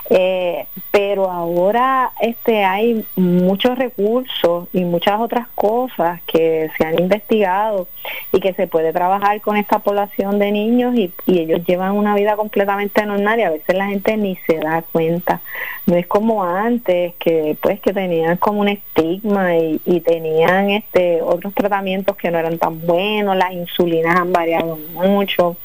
[0.09, 7.87] Eh, pero ahora este hay muchos recursos y muchas otras cosas que se han investigado
[8.31, 12.35] y que se puede trabajar con esta población de niños y, ellos llevan una vida
[12.35, 15.41] completamente normal y a veces la gente ni se da cuenta.
[15.85, 21.21] No es como antes que pues que tenían como un estigma y, y tenían este
[21.21, 25.57] otros tratamientos que no eran tan buenos las insulinas han variado mucho.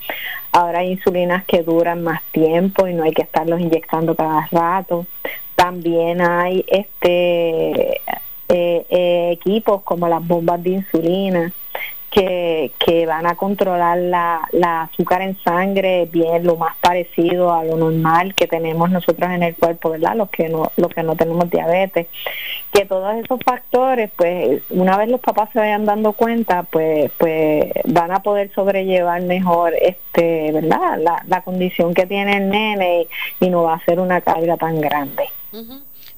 [0.52, 5.06] Ahora hay insulinas que duran más tiempo y no hay que estarlos inyectando cada rato.
[5.54, 8.00] También hay este
[8.48, 11.52] eh, eh, equipos como las bombas de insulina
[12.12, 17.64] que, que van a controlar la, la azúcar en sangre bien lo más parecido a
[17.64, 20.14] lo normal que tenemos nosotros en el cuerpo, ¿verdad?
[20.14, 22.08] Los que no, los que no tenemos diabetes.
[22.70, 27.72] Que todos esos factores, pues, una vez los papás se vayan dando cuenta, pues, pues
[27.86, 30.98] van a poder sobrellevar mejor este, ¿verdad?
[30.98, 33.06] La, la condición que tiene el nene
[33.40, 35.24] y, no va a ser una carga tan grande.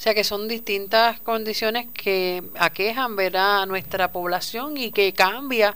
[0.05, 3.63] Sea que son distintas condiciones que aquejan ¿verdad?
[3.63, 5.75] a nuestra población y que cambia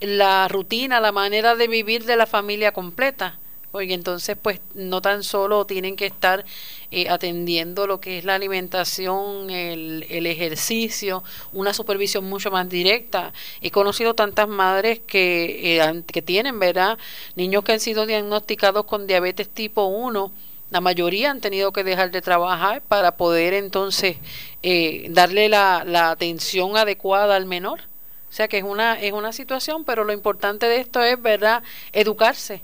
[0.00, 3.38] la rutina, la manera de vivir de la familia completa.
[3.72, 6.46] Porque entonces, pues, no tan solo tienen que estar
[6.90, 13.34] eh, atendiendo lo que es la alimentación, el, el, ejercicio, una supervisión mucho más directa.
[13.60, 16.96] He conocido tantas madres que, eh, que tienen, ¿verdad?
[17.34, 20.32] Niños que han sido diagnosticados con diabetes tipo 1
[20.70, 24.16] la mayoría han tenido que dejar de trabajar para poder entonces
[24.62, 27.80] eh, darle la, la, atención adecuada al menor.
[28.28, 31.62] O sea que es una, es una situación, pero lo importante de esto es, ¿verdad?,
[31.92, 32.62] educarse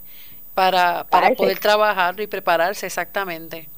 [0.54, 3.68] para, para poder trabajar y prepararse exactamente.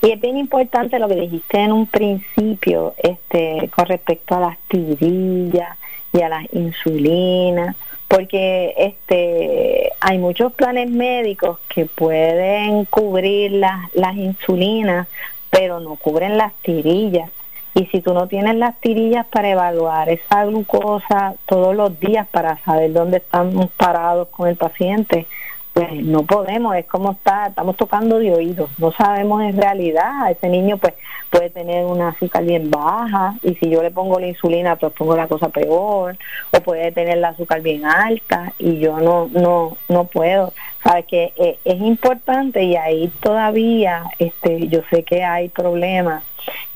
[0.00, 4.58] Y es bien importante lo que dijiste en un principio, este, con respecto a las
[4.68, 5.76] tirillas
[6.12, 7.76] y a las insulinas,
[8.08, 15.08] porque este, hay muchos planes médicos que pueden cubrir las, las insulinas,
[15.50, 17.30] pero no cubren las tirillas.
[17.74, 22.58] Y si tú no tienes las tirillas para evaluar esa glucosa todos los días para
[22.58, 25.26] saber dónde estamos parados con el paciente,
[25.74, 30.48] pues no podemos, es como está, estamos tocando de oídos, no sabemos en realidad, ese
[30.48, 30.94] niño pues
[31.30, 35.16] puede tener una azúcar bien baja y si yo le pongo la insulina pues pongo
[35.16, 36.16] la cosa peor,
[36.52, 40.52] o puede tener la azúcar bien alta y yo no, no, no puedo,
[40.84, 41.32] sabes que
[41.64, 46.22] es importante y ahí todavía este, yo sé que hay problemas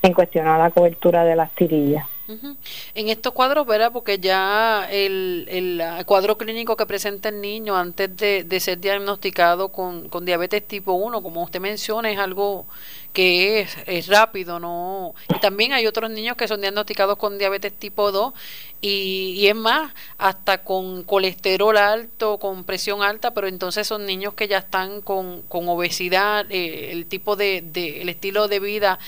[0.02, 2.04] en cuestionar la cobertura de las tirillas.
[2.94, 3.90] En estos cuadros, ¿verdad?
[3.90, 9.70] Porque ya el, el, cuadro clínico que presenta el niño antes de, de ser diagnosticado
[9.70, 12.66] con, con, diabetes tipo 1, como usted menciona, es algo
[13.12, 15.14] que es, es rápido, ¿no?
[15.28, 18.32] Y también hay otros niños que son diagnosticados con diabetes tipo 2
[18.80, 24.34] y, y, es más, hasta con colesterol alto, con presión alta, pero entonces son niños
[24.34, 29.00] que ya están con, con obesidad, eh, el tipo de, de, el estilo de vida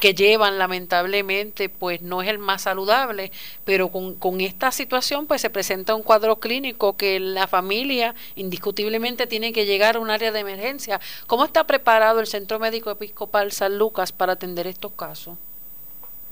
[0.00, 3.32] que llevan lamentablemente, pues no es el más saludable,
[3.64, 9.26] pero con, con esta situación pues se presenta un cuadro clínico que la familia indiscutiblemente
[9.26, 11.00] tiene que llegar a un área de emergencia.
[11.26, 15.38] ¿Cómo está preparado el Centro Médico Episcopal San Lucas para atender estos casos?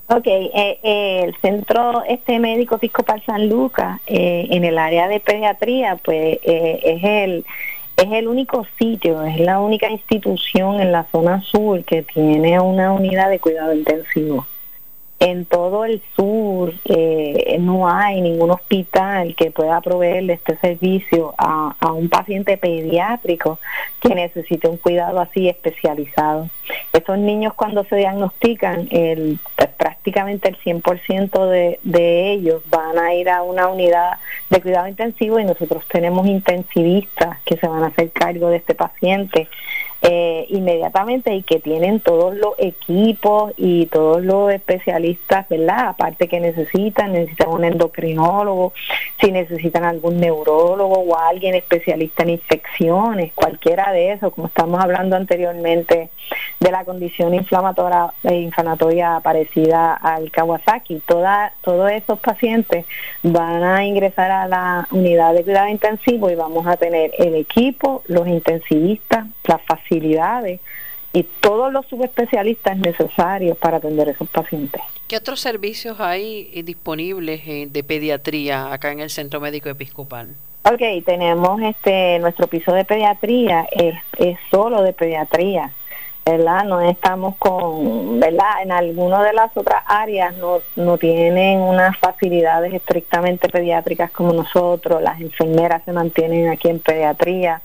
[0.08, 5.20] Ok, eh, eh, el centro este médico episcopal San Lucas eh, en el área de
[5.20, 7.46] pediatría, pues es el
[7.96, 12.92] es el único sitio, es la única institución en la zona sur que tiene una
[12.92, 14.46] unidad de cuidado intensivo
[15.20, 16.74] en todo el sur
[17.58, 23.58] no hay ningún hospital que pueda proveerle este servicio a, un paciente pediátrico
[24.00, 26.50] que necesite un cuidado así especializado.
[26.94, 28.88] Estos niños cuando se diagnostican,
[29.76, 34.18] prácticamente el 100% de, de ellos van a ir a una unidad
[34.48, 38.76] de cuidado intensivo y nosotros tenemos intensivistas que se van a hacer cargo de este
[38.76, 39.48] paciente
[40.06, 45.88] eh, inmediatamente y que tienen todos los equipos y todos los especialistas, ¿verdad?
[45.88, 48.74] Aparte que necesitan, necesitan un endocrinólogo,
[49.18, 55.16] si necesitan algún neurólogo o alguien especialista en infecciones, cualquiera de esos, como estamos hablando
[55.16, 56.10] anteriormente
[56.60, 62.84] de la condición inflamatoria, e inflamatoria parecida al Kawasaki, toda, todos esos pacientes
[63.22, 68.02] van a ingresar a la unidad de cuidado intensivo y vamos a tener el equipo,
[68.06, 69.93] los intensivistas, las facilidades
[71.12, 74.82] y todos los subespecialistas necesarios para atender a esos pacientes.
[75.06, 80.34] ¿Qué otros servicios hay eh, disponibles eh, de pediatría acá en el Centro Médico Episcopal?
[80.64, 85.72] Ok, tenemos este nuestro piso de pediatría, es, es solo de pediatría.
[86.24, 86.64] ¿Verdad?
[86.64, 88.62] No estamos con, ¿verdad?
[88.62, 95.02] En algunas de las otras áreas no, no tienen unas facilidades estrictamente pediátricas como nosotros,
[95.02, 97.60] las enfermeras se mantienen aquí en pediatría,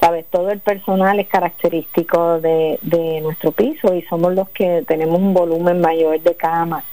[0.00, 0.26] ¿sabes?
[0.30, 5.34] Todo el personal es característico de, de nuestro piso y somos los que tenemos un
[5.34, 6.84] volumen mayor de camas.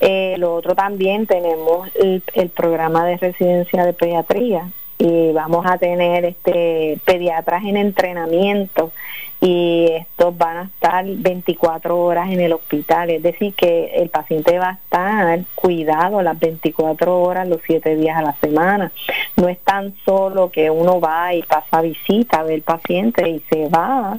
[0.00, 4.68] Eh, lo otro también tenemos el, el programa de residencia de pediatría
[5.04, 8.90] y vamos a tener este pediatras en entrenamiento
[9.38, 14.58] y estos van a estar 24 horas en el hospital, es decir, que el paciente
[14.58, 18.92] va a estar cuidado las 24 horas, los 7 días a la semana.
[19.36, 23.40] No es tan solo que uno va y pasa visita a ver el paciente y
[23.50, 24.18] se va,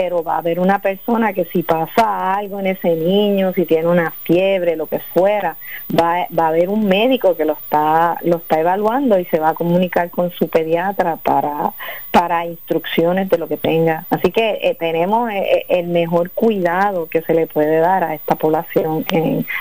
[0.00, 3.86] pero va a haber una persona que si pasa algo en ese niño, si tiene
[3.86, 5.58] una fiebre, lo que fuera,
[5.92, 9.50] va, va a haber un médico que lo está, lo está evaluando y se va
[9.50, 11.74] a comunicar con su pediatra para,
[12.12, 14.06] para instrucciones de lo que tenga.
[14.08, 18.14] Así que eh, tenemos eh, eh, el mejor cuidado que se le puede dar a
[18.14, 19.04] esta población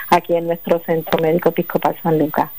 [0.10, 2.50] aquí en nuestro Centro Médico Episcopal San Lucas.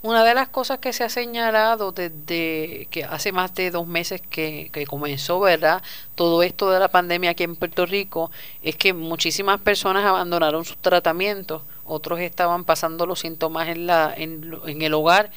[0.00, 4.22] Una de las cosas que se ha señalado desde que hace más de dos meses
[4.22, 5.82] que, que comenzó, ¿verdad?
[6.14, 8.30] Todo esto de la pandemia aquí en Puerto Rico
[8.62, 14.56] es que muchísimas personas abandonaron sus tratamientos, otros estaban pasando los síntomas en, la, en,
[14.66, 15.30] en el hogar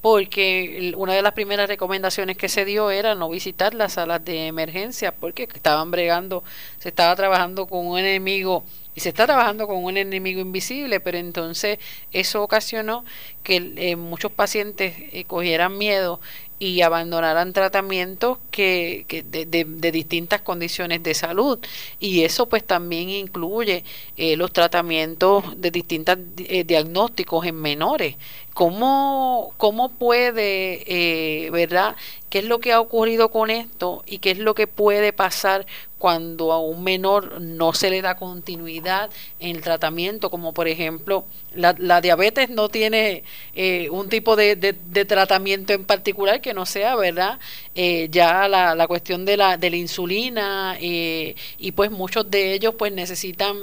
[0.00, 4.46] porque una de las primeras recomendaciones que se dio era no visitar las salas de
[4.46, 6.42] emergencia porque estaban bregando,
[6.78, 8.64] se estaba trabajando con un enemigo
[8.94, 11.78] y se está trabajando con un enemigo invisible, pero entonces
[12.12, 13.04] eso ocasionó
[13.42, 16.20] que eh, muchos pacientes eh, cogieran miedo
[16.60, 21.58] y abandonaran tratamientos que, que de, de, de, distintas condiciones de salud.
[21.98, 23.82] Y eso pues también incluye
[24.18, 28.16] eh, los tratamientos de distintos eh, diagnósticos en menores.
[28.52, 31.96] Cómo cómo puede eh, verdad
[32.28, 35.66] qué es lo que ha ocurrido con esto y qué es lo que puede pasar
[36.00, 41.26] cuando a un menor no se le da continuidad en el tratamiento, como por ejemplo
[41.54, 43.22] la, diabetes no tiene
[43.54, 47.38] eh, un tipo de, de, tratamiento en particular que no sea, ¿verdad?
[47.74, 52.54] Eh, ya la, la, cuestión de la, de la insulina eh, y pues muchos de
[52.54, 53.58] ellos pues necesitan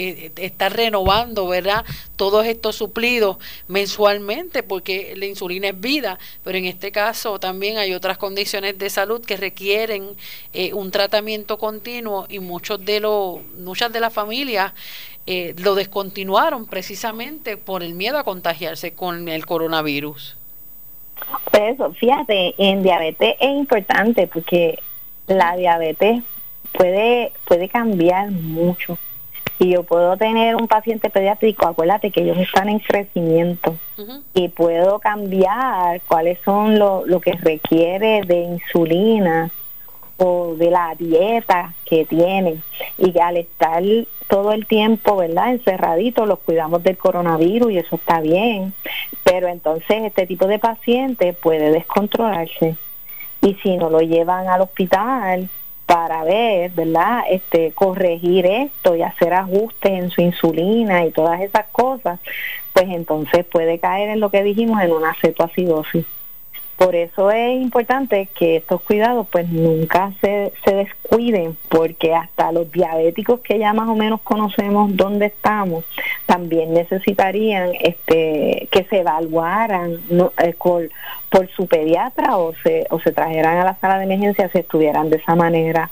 [0.00, 1.84] eh, estar renovando, ¿verdad?
[2.14, 7.94] Todos estos suplidos mensualmente, porque la insulina es vida, pero en este caso también hay
[7.94, 10.10] otras condiciones de salud que requieren
[10.52, 14.72] eh, un tratamiento continuo y muchos de los, muchas de las familias
[15.26, 20.36] eh, lo descontinuaron precisamente por el miedo a contagiarse con el coronavirus.
[21.52, 24.78] Eso, fíjate, en diabetes es importante porque
[25.26, 26.22] la diabetes
[26.70, 28.96] puede, puede cambiar mucho
[29.58, 33.76] si yo puedo tener un paciente pediátrico, acuérdate que ellos están en crecimiento.
[34.32, 39.50] Y puedo cambiar cuáles son lo, lo que requiere de insulina
[40.18, 42.62] o de la dieta que tienen
[42.96, 43.82] y que al estar
[44.28, 45.50] todo el tiempo, ¿verdad?
[45.50, 48.74] Encerraditos, los cuidamos del coronavirus y eso está bien,
[49.24, 52.76] pero entonces este tipo de paciente puede descontrolarse.
[53.40, 55.48] Y si no lo llevan al hospital,
[55.88, 57.22] para ver, ¿verdad?
[57.30, 62.20] Este, corregir esto y hacer ajustes en su insulina y todas esas cosas,
[62.74, 66.04] pues entonces puede caer en lo que dijimos en una cetoacidosis.
[66.78, 72.70] Por eso es importante que estos cuidados pues nunca se, se descuiden, porque hasta los
[72.70, 75.84] diabéticos que ya más o menos conocemos dónde estamos,
[76.26, 80.88] también necesitarían este que se evaluaran no, eh, por,
[81.56, 85.16] su pediatra o se, o se trajeran a la sala de emergencia si estuvieran de
[85.16, 85.90] esa manera.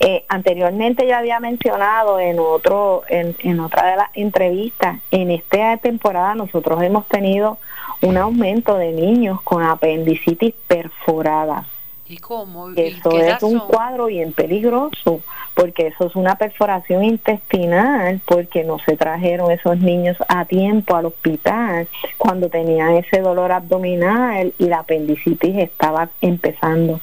[0.00, 5.78] Eh, anteriormente ya había mencionado en otro en, en otra de las entrevistas, en esta
[5.78, 7.58] temporada nosotros hemos tenido
[8.02, 11.66] un aumento de niños con apendicitis perforada.
[12.08, 12.70] ¿Y cómo?
[12.70, 15.20] Eso es un cuadro bien peligroso,
[15.54, 21.06] porque eso es una perforación intestinal, porque no se trajeron esos niños a tiempo al
[21.06, 27.00] hospital cuando tenían ese dolor abdominal y la apendicitis estaba empezando,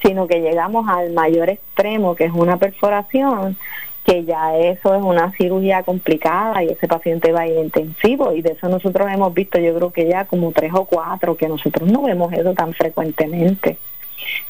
[0.00, 3.58] sino que llegamos al mayor extremo, que es una perforación,
[4.04, 8.32] que ya eso es una cirugía complicada y ese paciente va a ir intensivo.
[8.32, 11.48] Y de eso nosotros hemos visto yo creo que ya como tres o cuatro que
[11.48, 13.76] nosotros no vemos eso tan frecuentemente.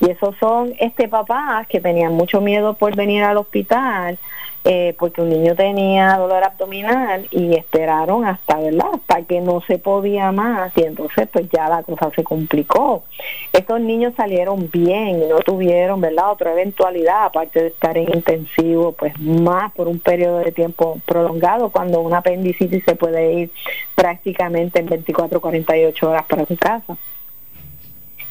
[0.01, 4.19] Y esos son este papás que tenían mucho miedo por venir al hospital
[4.65, 8.89] eh, porque un niño tenía dolor abdominal y esperaron hasta, ¿verdad?
[8.93, 13.05] Hasta que no se podía más y entonces pues ya la cosa se complicó.
[13.53, 16.33] Estos niños salieron bien y no tuvieron, ¿verdad?
[16.33, 21.71] Otra eventualidad, aparte de estar en intensivo, pues más por un periodo de tiempo prolongado,
[21.71, 23.51] cuando una apendicitis se puede ir
[23.95, 26.97] prácticamente en 24, 48 horas para su casa.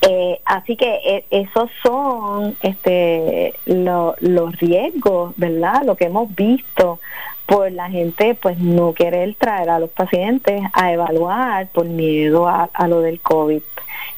[0.01, 5.83] Eh, así que eh, esos son este, los riesgos, ¿verdad?
[5.83, 6.99] Lo que hemos visto
[7.45, 12.69] por la gente, pues no querer traer a los pacientes a evaluar por miedo a,
[12.73, 13.61] a lo del COVID.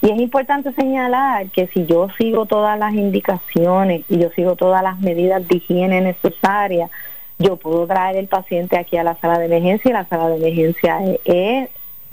[0.02, 4.84] Y es importante señalar que si yo sigo todas las indicaciones y yo sigo todas
[4.84, 6.92] las medidas de higiene necesarias,
[7.40, 10.36] yo puedo traer el paciente aquí a la sala de emergencia y la sala de
[10.38, 11.70] emergencia es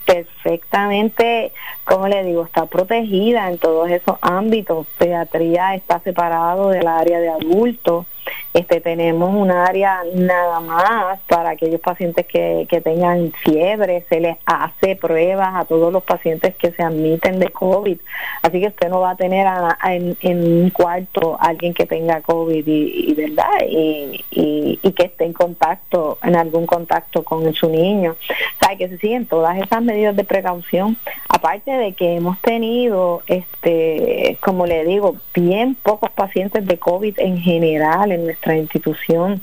[0.09, 1.53] perfectamente,
[1.85, 4.87] como le digo, está protegida en todos esos ámbitos.
[4.97, 8.07] Pediatría está separado del área de adultos
[8.55, 14.37] este, tenemos un área nada más para aquellos pacientes que, que tengan fiebre, se les
[14.47, 17.99] hace pruebas a todos los pacientes que se admiten de COVID,
[18.43, 19.47] así que usted no va a tener
[19.85, 26.19] en, un cuarto alguien que tenga COVID y, verdad y, y, que esté en contacto,
[26.23, 30.25] en algún contacto con su niño, o sea que se siguen todas esas medidas de
[30.25, 30.97] precaución,
[31.29, 37.39] aparte de que hemos tenido, este, como le digo, bien pocos pacientes de COVID en
[37.39, 39.43] general en nuestra institución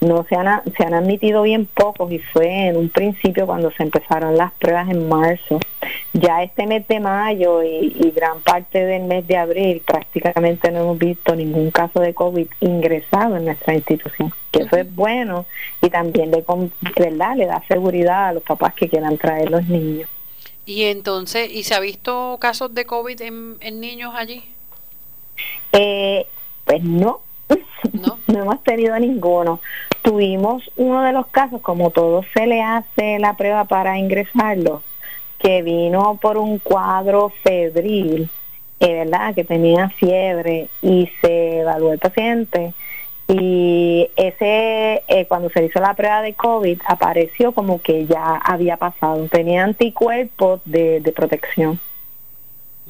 [0.00, 3.82] no se han, se han admitido bien pocos y fue en un principio cuando se
[3.82, 5.60] empezaron las pruebas en marzo.
[6.14, 10.98] Ya este mes de mayo y, gran parte del mes de abril prácticamente no hemos
[10.98, 15.46] visto ningún caso de COVID ingresado en nuestra institución, que eso es bueno
[15.80, 16.44] y también le,
[16.96, 17.36] ¿verdad?
[17.36, 20.08] le da seguridad a los papás que quieran traer los niños.
[20.66, 24.44] Y entonces, ¿y se ha visto casos de COVID en, en niños allí?
[25.72, 26.26] Eh,
[26.64, 27.20] pues no,
[27.92, 28.18] no.
[28.28, 29.60] hemos tenido ninguno.
[30.02, 34.82] Tuvimos uno de los casos, como todo se le hace la prueba para ingresarlo,
[35.38, 38.30] que vino por un cuadro febril,
[38.80, 39.34] eh, ¿verdad?
[39.34, 42.72] Que tenía fiebre y se evaluó el paciente.
[43.28, 48.76] Y ese, eh, cuando se hizo la prueba de COVID, apareció como que ya había
[48.76, 49.28] pasado.
[49.28, 51.78] Tenía anticuerpos de, de protección.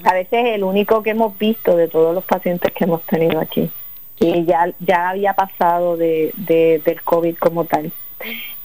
[0.04, 3.38] A veces es el único que hemos visto de todos los pacientes que hemos tenido
[3.38, 3.70] aquí.
[4.20, 7.90] Y ya, ya había pasado de, del COVID como tal.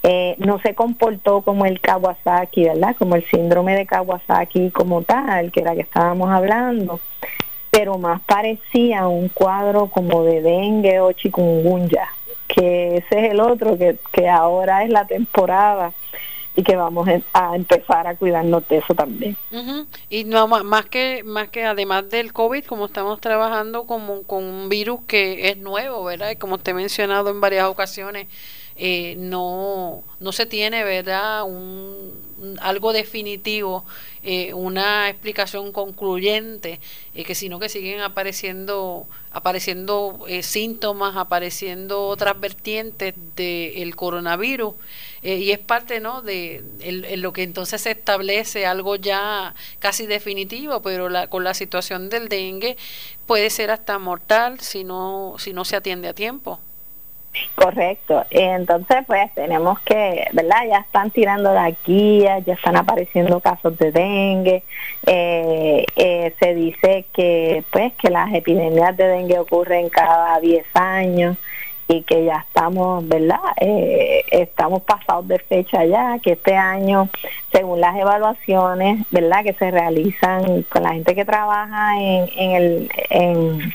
[0.02, 2.94] Eh, no se comportó como el Kawasaki, ¿verdad?
[2.98, 7.00] Como el síndrome de Kawasaki como tal, que era que estábamos hablando,
[7.70, 12.06] pero más parecía un cuadro como de dengue o chikungunya,
[12.46, 15.92] que ese es el otro que, que ahora es la temporada
[16.56, 19.36] y que vamos a empezar a cuidarnos de eso también.
[20.08, 24.68] Y no más que más que además del COVID, como estamos trabajando como, con un
[24.70, 26.30] virus que es nuevo, ¿verdad?
[26.30, 28.28] Y como te he mencionado en varias ocasiones,
[28.76, 31.44] eh, no, no se tiene, ¿verdad?
[31.44, 32.25] Un,
[32.60, 33.84] algo definitivo,
[34.22, 36.80] eh, una explicación concluyente,
[37.14, 44.74] eh, que sino que siguen apareciendo, apareciendo síntomas, apareciendo otras vertientes del coronavirus.
[45.26, 46.62] Eh, y es parte no de
[47.16, 52.28] lo que entonces se establece algo ya casi definitivo pero la, con la situación del
[52.28, 52.76] dengue
[53.26, 56.60] puede ser hasta mortal si no si no se atiende a tiempo
[57.54, 58.24] Correcto.
[58.30, 60.66] Entonces, pues tenemos que, ¿verdad?
[60.68, 64.62] Ya están tirando de aquí, ya están apareciendo casos de dengue.
[65.06, 71.36] Eh, eh, se dice que, pues, que las epidemias de dengue ocurren cada 10 años
[71.88, 73.38] y que ya estamos, ¿verdad?
[73.60, 77.08] Eh, estamos pasados de fecha ya, que este año,
[77.52, 79.44] según las evaluaciones, ¿verdad?
[79.44, 82.90] Que se realizan con la gente que trabaja en, en el...
[83.10, 83.74] En,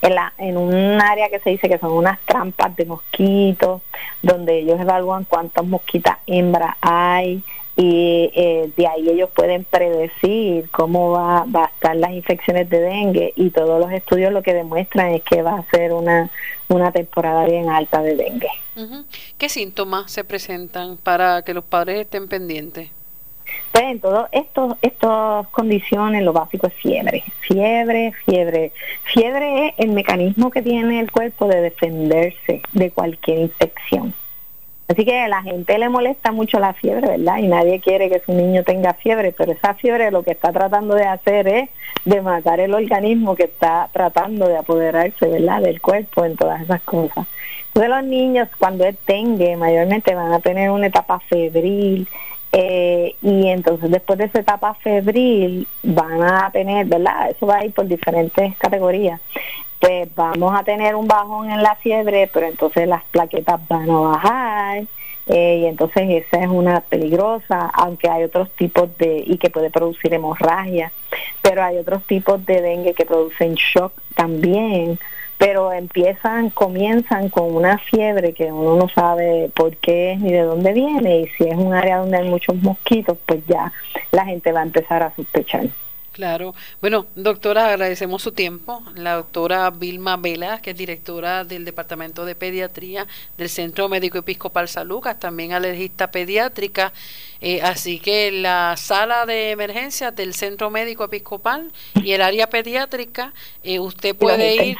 [0.00, 3.82] en, la, en un área que se dice que son unas trampas de mosquitos,
[4.22, 7.42] donde ellos evalúan cuántas mosquitas hembras hay,
[7.74, 12.80] y eh, de ahí ellos pueden predecir cómo va, va, a estar las infecciones de
[12.80, 16.30] dengue y todos los estudios lo que demuestran es que va a ser una,
[16.68, 18.50] una temporada bien alta de dengue.
[19.38, 22.90] ¿Qué síntomas se presentan para que los padres estén pendientes?
[23.72, 24.28] Pues en todas
[24.82, 28.72] estas condiciones lo básico es fiebre, fiebre, fiebre.
[29.04, 34.14] Fiebre es el mecanismo que tiene el cuerpo de defenderse de cualquier infección.
[34.88, 37.38] Así que a la gente le molesta mucho la fiebre, ¿verdad?
[37.38, 40.94] Y nadie quiere que su niño tenga fiebre, pero esa fiebre lo que está tratando
[40.94, 41.70] de hacer es
[42.04, 45.62] de matar el organismo que está tratando de apoderarse, ¿verdad?
[45.62, 47.26] Del cuerpo en todas esas cosas.
[47.68, 52.06] Entonces los niños cuando es dengue mayormente van a tener una etapa febril
[52.52, 57.30] eh, y entonces después de esa etapa febril van a tener, ¿verdad?
[57.30, 59.20] Eso va a ir por diferentes categorías
[59.82, 63.98] pues vamos a tener un bajón en la fiebre, pero entonces las plaquetas van a
[63.98, 64.84] bajar.
[65.26, 69.70] Eh, y entonces esa es una peligrosa, aunque hay otros tipos de, y que puede
[69.70, 70.92] producir hemorragia,
[71.42, 75.00] pero hay otros tipos de dengue que producen shock también,
[75.44, 80.42] pero empiezan, comienzan con una fiebre que uno no sabe por qué es ni de
[80.42, 83.72] dónde viene, y si es un área donde hay muchos mosquitos, pues ya
[84.12, 85.64] la gente va a empezar a sospechar.
[86.12, 86.54] Claro.
[86.82, 88.82] Bueno, doctora, agradecemos su tiempo.
[88.94, 93.06] La doctora Vilma Vela, que es directora del Departamento de Pediatría
[93.38, 96.92] del Centro Médico Episcopal San Lucas, también alergista pediátrica.
[97.40, 103.32] Eh, así que la sala de emergencias del Centro Médico Episcopal y el área pediátrica,
[103.64, 104.76] eh, usted puede ir.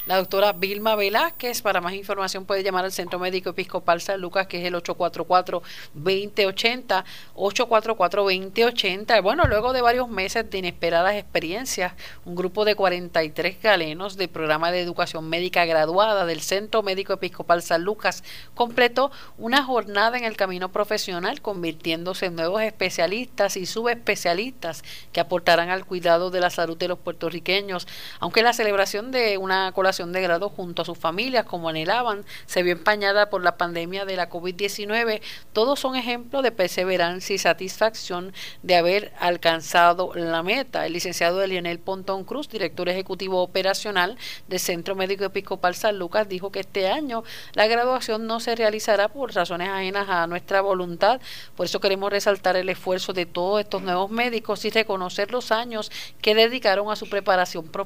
[0.05, 4.47] La doctora Vilma Velázquez, para más información puede llamar al Centro Médico Episcopal San Lucas,
[4.47, 7.03] que es el 844-2080,
[7.35, 9.21] 844-2080.
[9.21, 11.93] Bueno, luego de varios meses de inesperadas experiencias,
[12.25, 17.61] un grupo de 43 galenos del programa de educación médica graduada del Centro Médico Episcopal
[17.61, 18.23] San Lucas
[18.55, 25.69] completó una jornada en el camino profesional, convirtiéndose en nuevos especialistas y subespecialistas que aportarán
[25.69, 27.87] al cuidado de la salud de los puertorriqueños
[28.19, 32.63] aunque la celebración de una colación de grado junto a sus familias, como anhelaban, se
[32.63, 35.21] vio empañada por la pandemia de la COVID-19,
[35.53, 38.33] todos son ejemplos de perseverancia y satisfacción
[38.63, 40.85] de haber alcanzado la meta.
[40.85, 44.17] El licenciado Lionel Pontón Cruz, director ejecutivo operacional
[44.47, 47.23] del Centro Médico Episcopal San Lucas, dijo que este año
[47.53, 51.21] la graduación no se realizará por razones ajenas a nuestra voluntad.
[51.55, 55.91] Por eso queremos resaltar el esfuerzo de todos estos nuevos médicos y reconocer los años
[56.21, 57.80] que dedicaron a su preparación profesional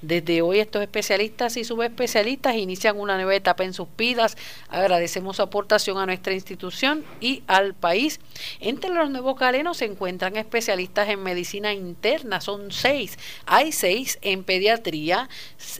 [0.00, 4.36] desde hoy estos especialistas y subespecialistas inician una nueva etapa en sus vidas.
[4.68, 8.20] Agradecemos su aportación a nuestra institución y al país.
[8.60, 13.18] Entre los nuevos galenos se encuentran especialistas en medicina interna, son seis.
[13.46, 15.28] Hay seis en pediatría,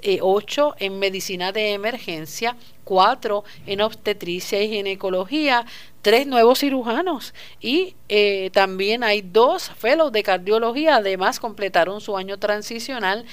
[0.03, 5.67] eh, ocho en medicina de emergencia, cuatro en obstetricia y ginecología,
[6.03, 12.39] tres nuevos cirujanos y eh, también hay dos fellows de cardiología, además completaron su año
[12.39, 13.25] transicional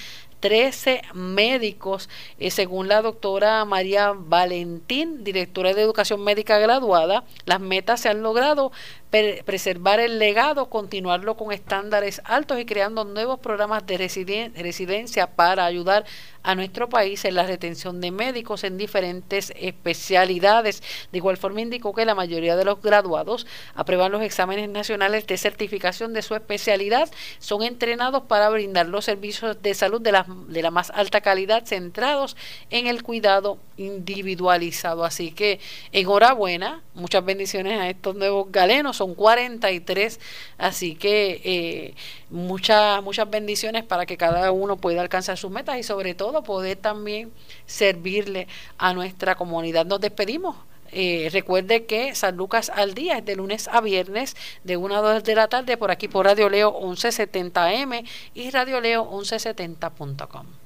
[0.42, 2.08] 13 médicos,
[2.40, 7.22] eh, según la doctora María Valentín, directora de Educación Médica graduada.
[7.46, 8.72] Las metas se han logrado
[9.12, 16.06] preservar el legado, continuarlo con estándares altos y creando nuevos programas de residencia para ayudar
[16.42, 20.82] a nuestro país en la retención de médicos en diferentes especialidades.
[21.12, 25.36] De igual forma indicó que la mayoría de los graduados aprueban los exámenes nacionales de
[25.36, 30.62] certificación de su especialidad, son entrenados para brindar los servicios de salud de la, de
[30.62, 32.36] la más alta calidad centrados
[32.70, 35.04] en el cuidado individualizado.
[35.04, 35.60] Así que
[35.92, 40.20] enhorabuena, muchas bendiciones a estos nuevos galenos, son 43,
[40.58, 41.94] así que eh,
[42.30, 46.76] muchas, muchas bendiciones para que cada uno pueda alcanzar sus metas y sobre todo poder
[46.76, 47.32] también
[47.66, 48.46] servirle
[48.78, 49.86] a nuestra comunidad.
[49.86, 50.54] Nos despedimos.
[50.92, 55.00] Eh, recuerde que San Lucas al día es de lunes a viernes de 1 a
[55.00, 60.61] 2 de la tarde por aquí por Radio Leo 1170M y Radio Leo 1170.com.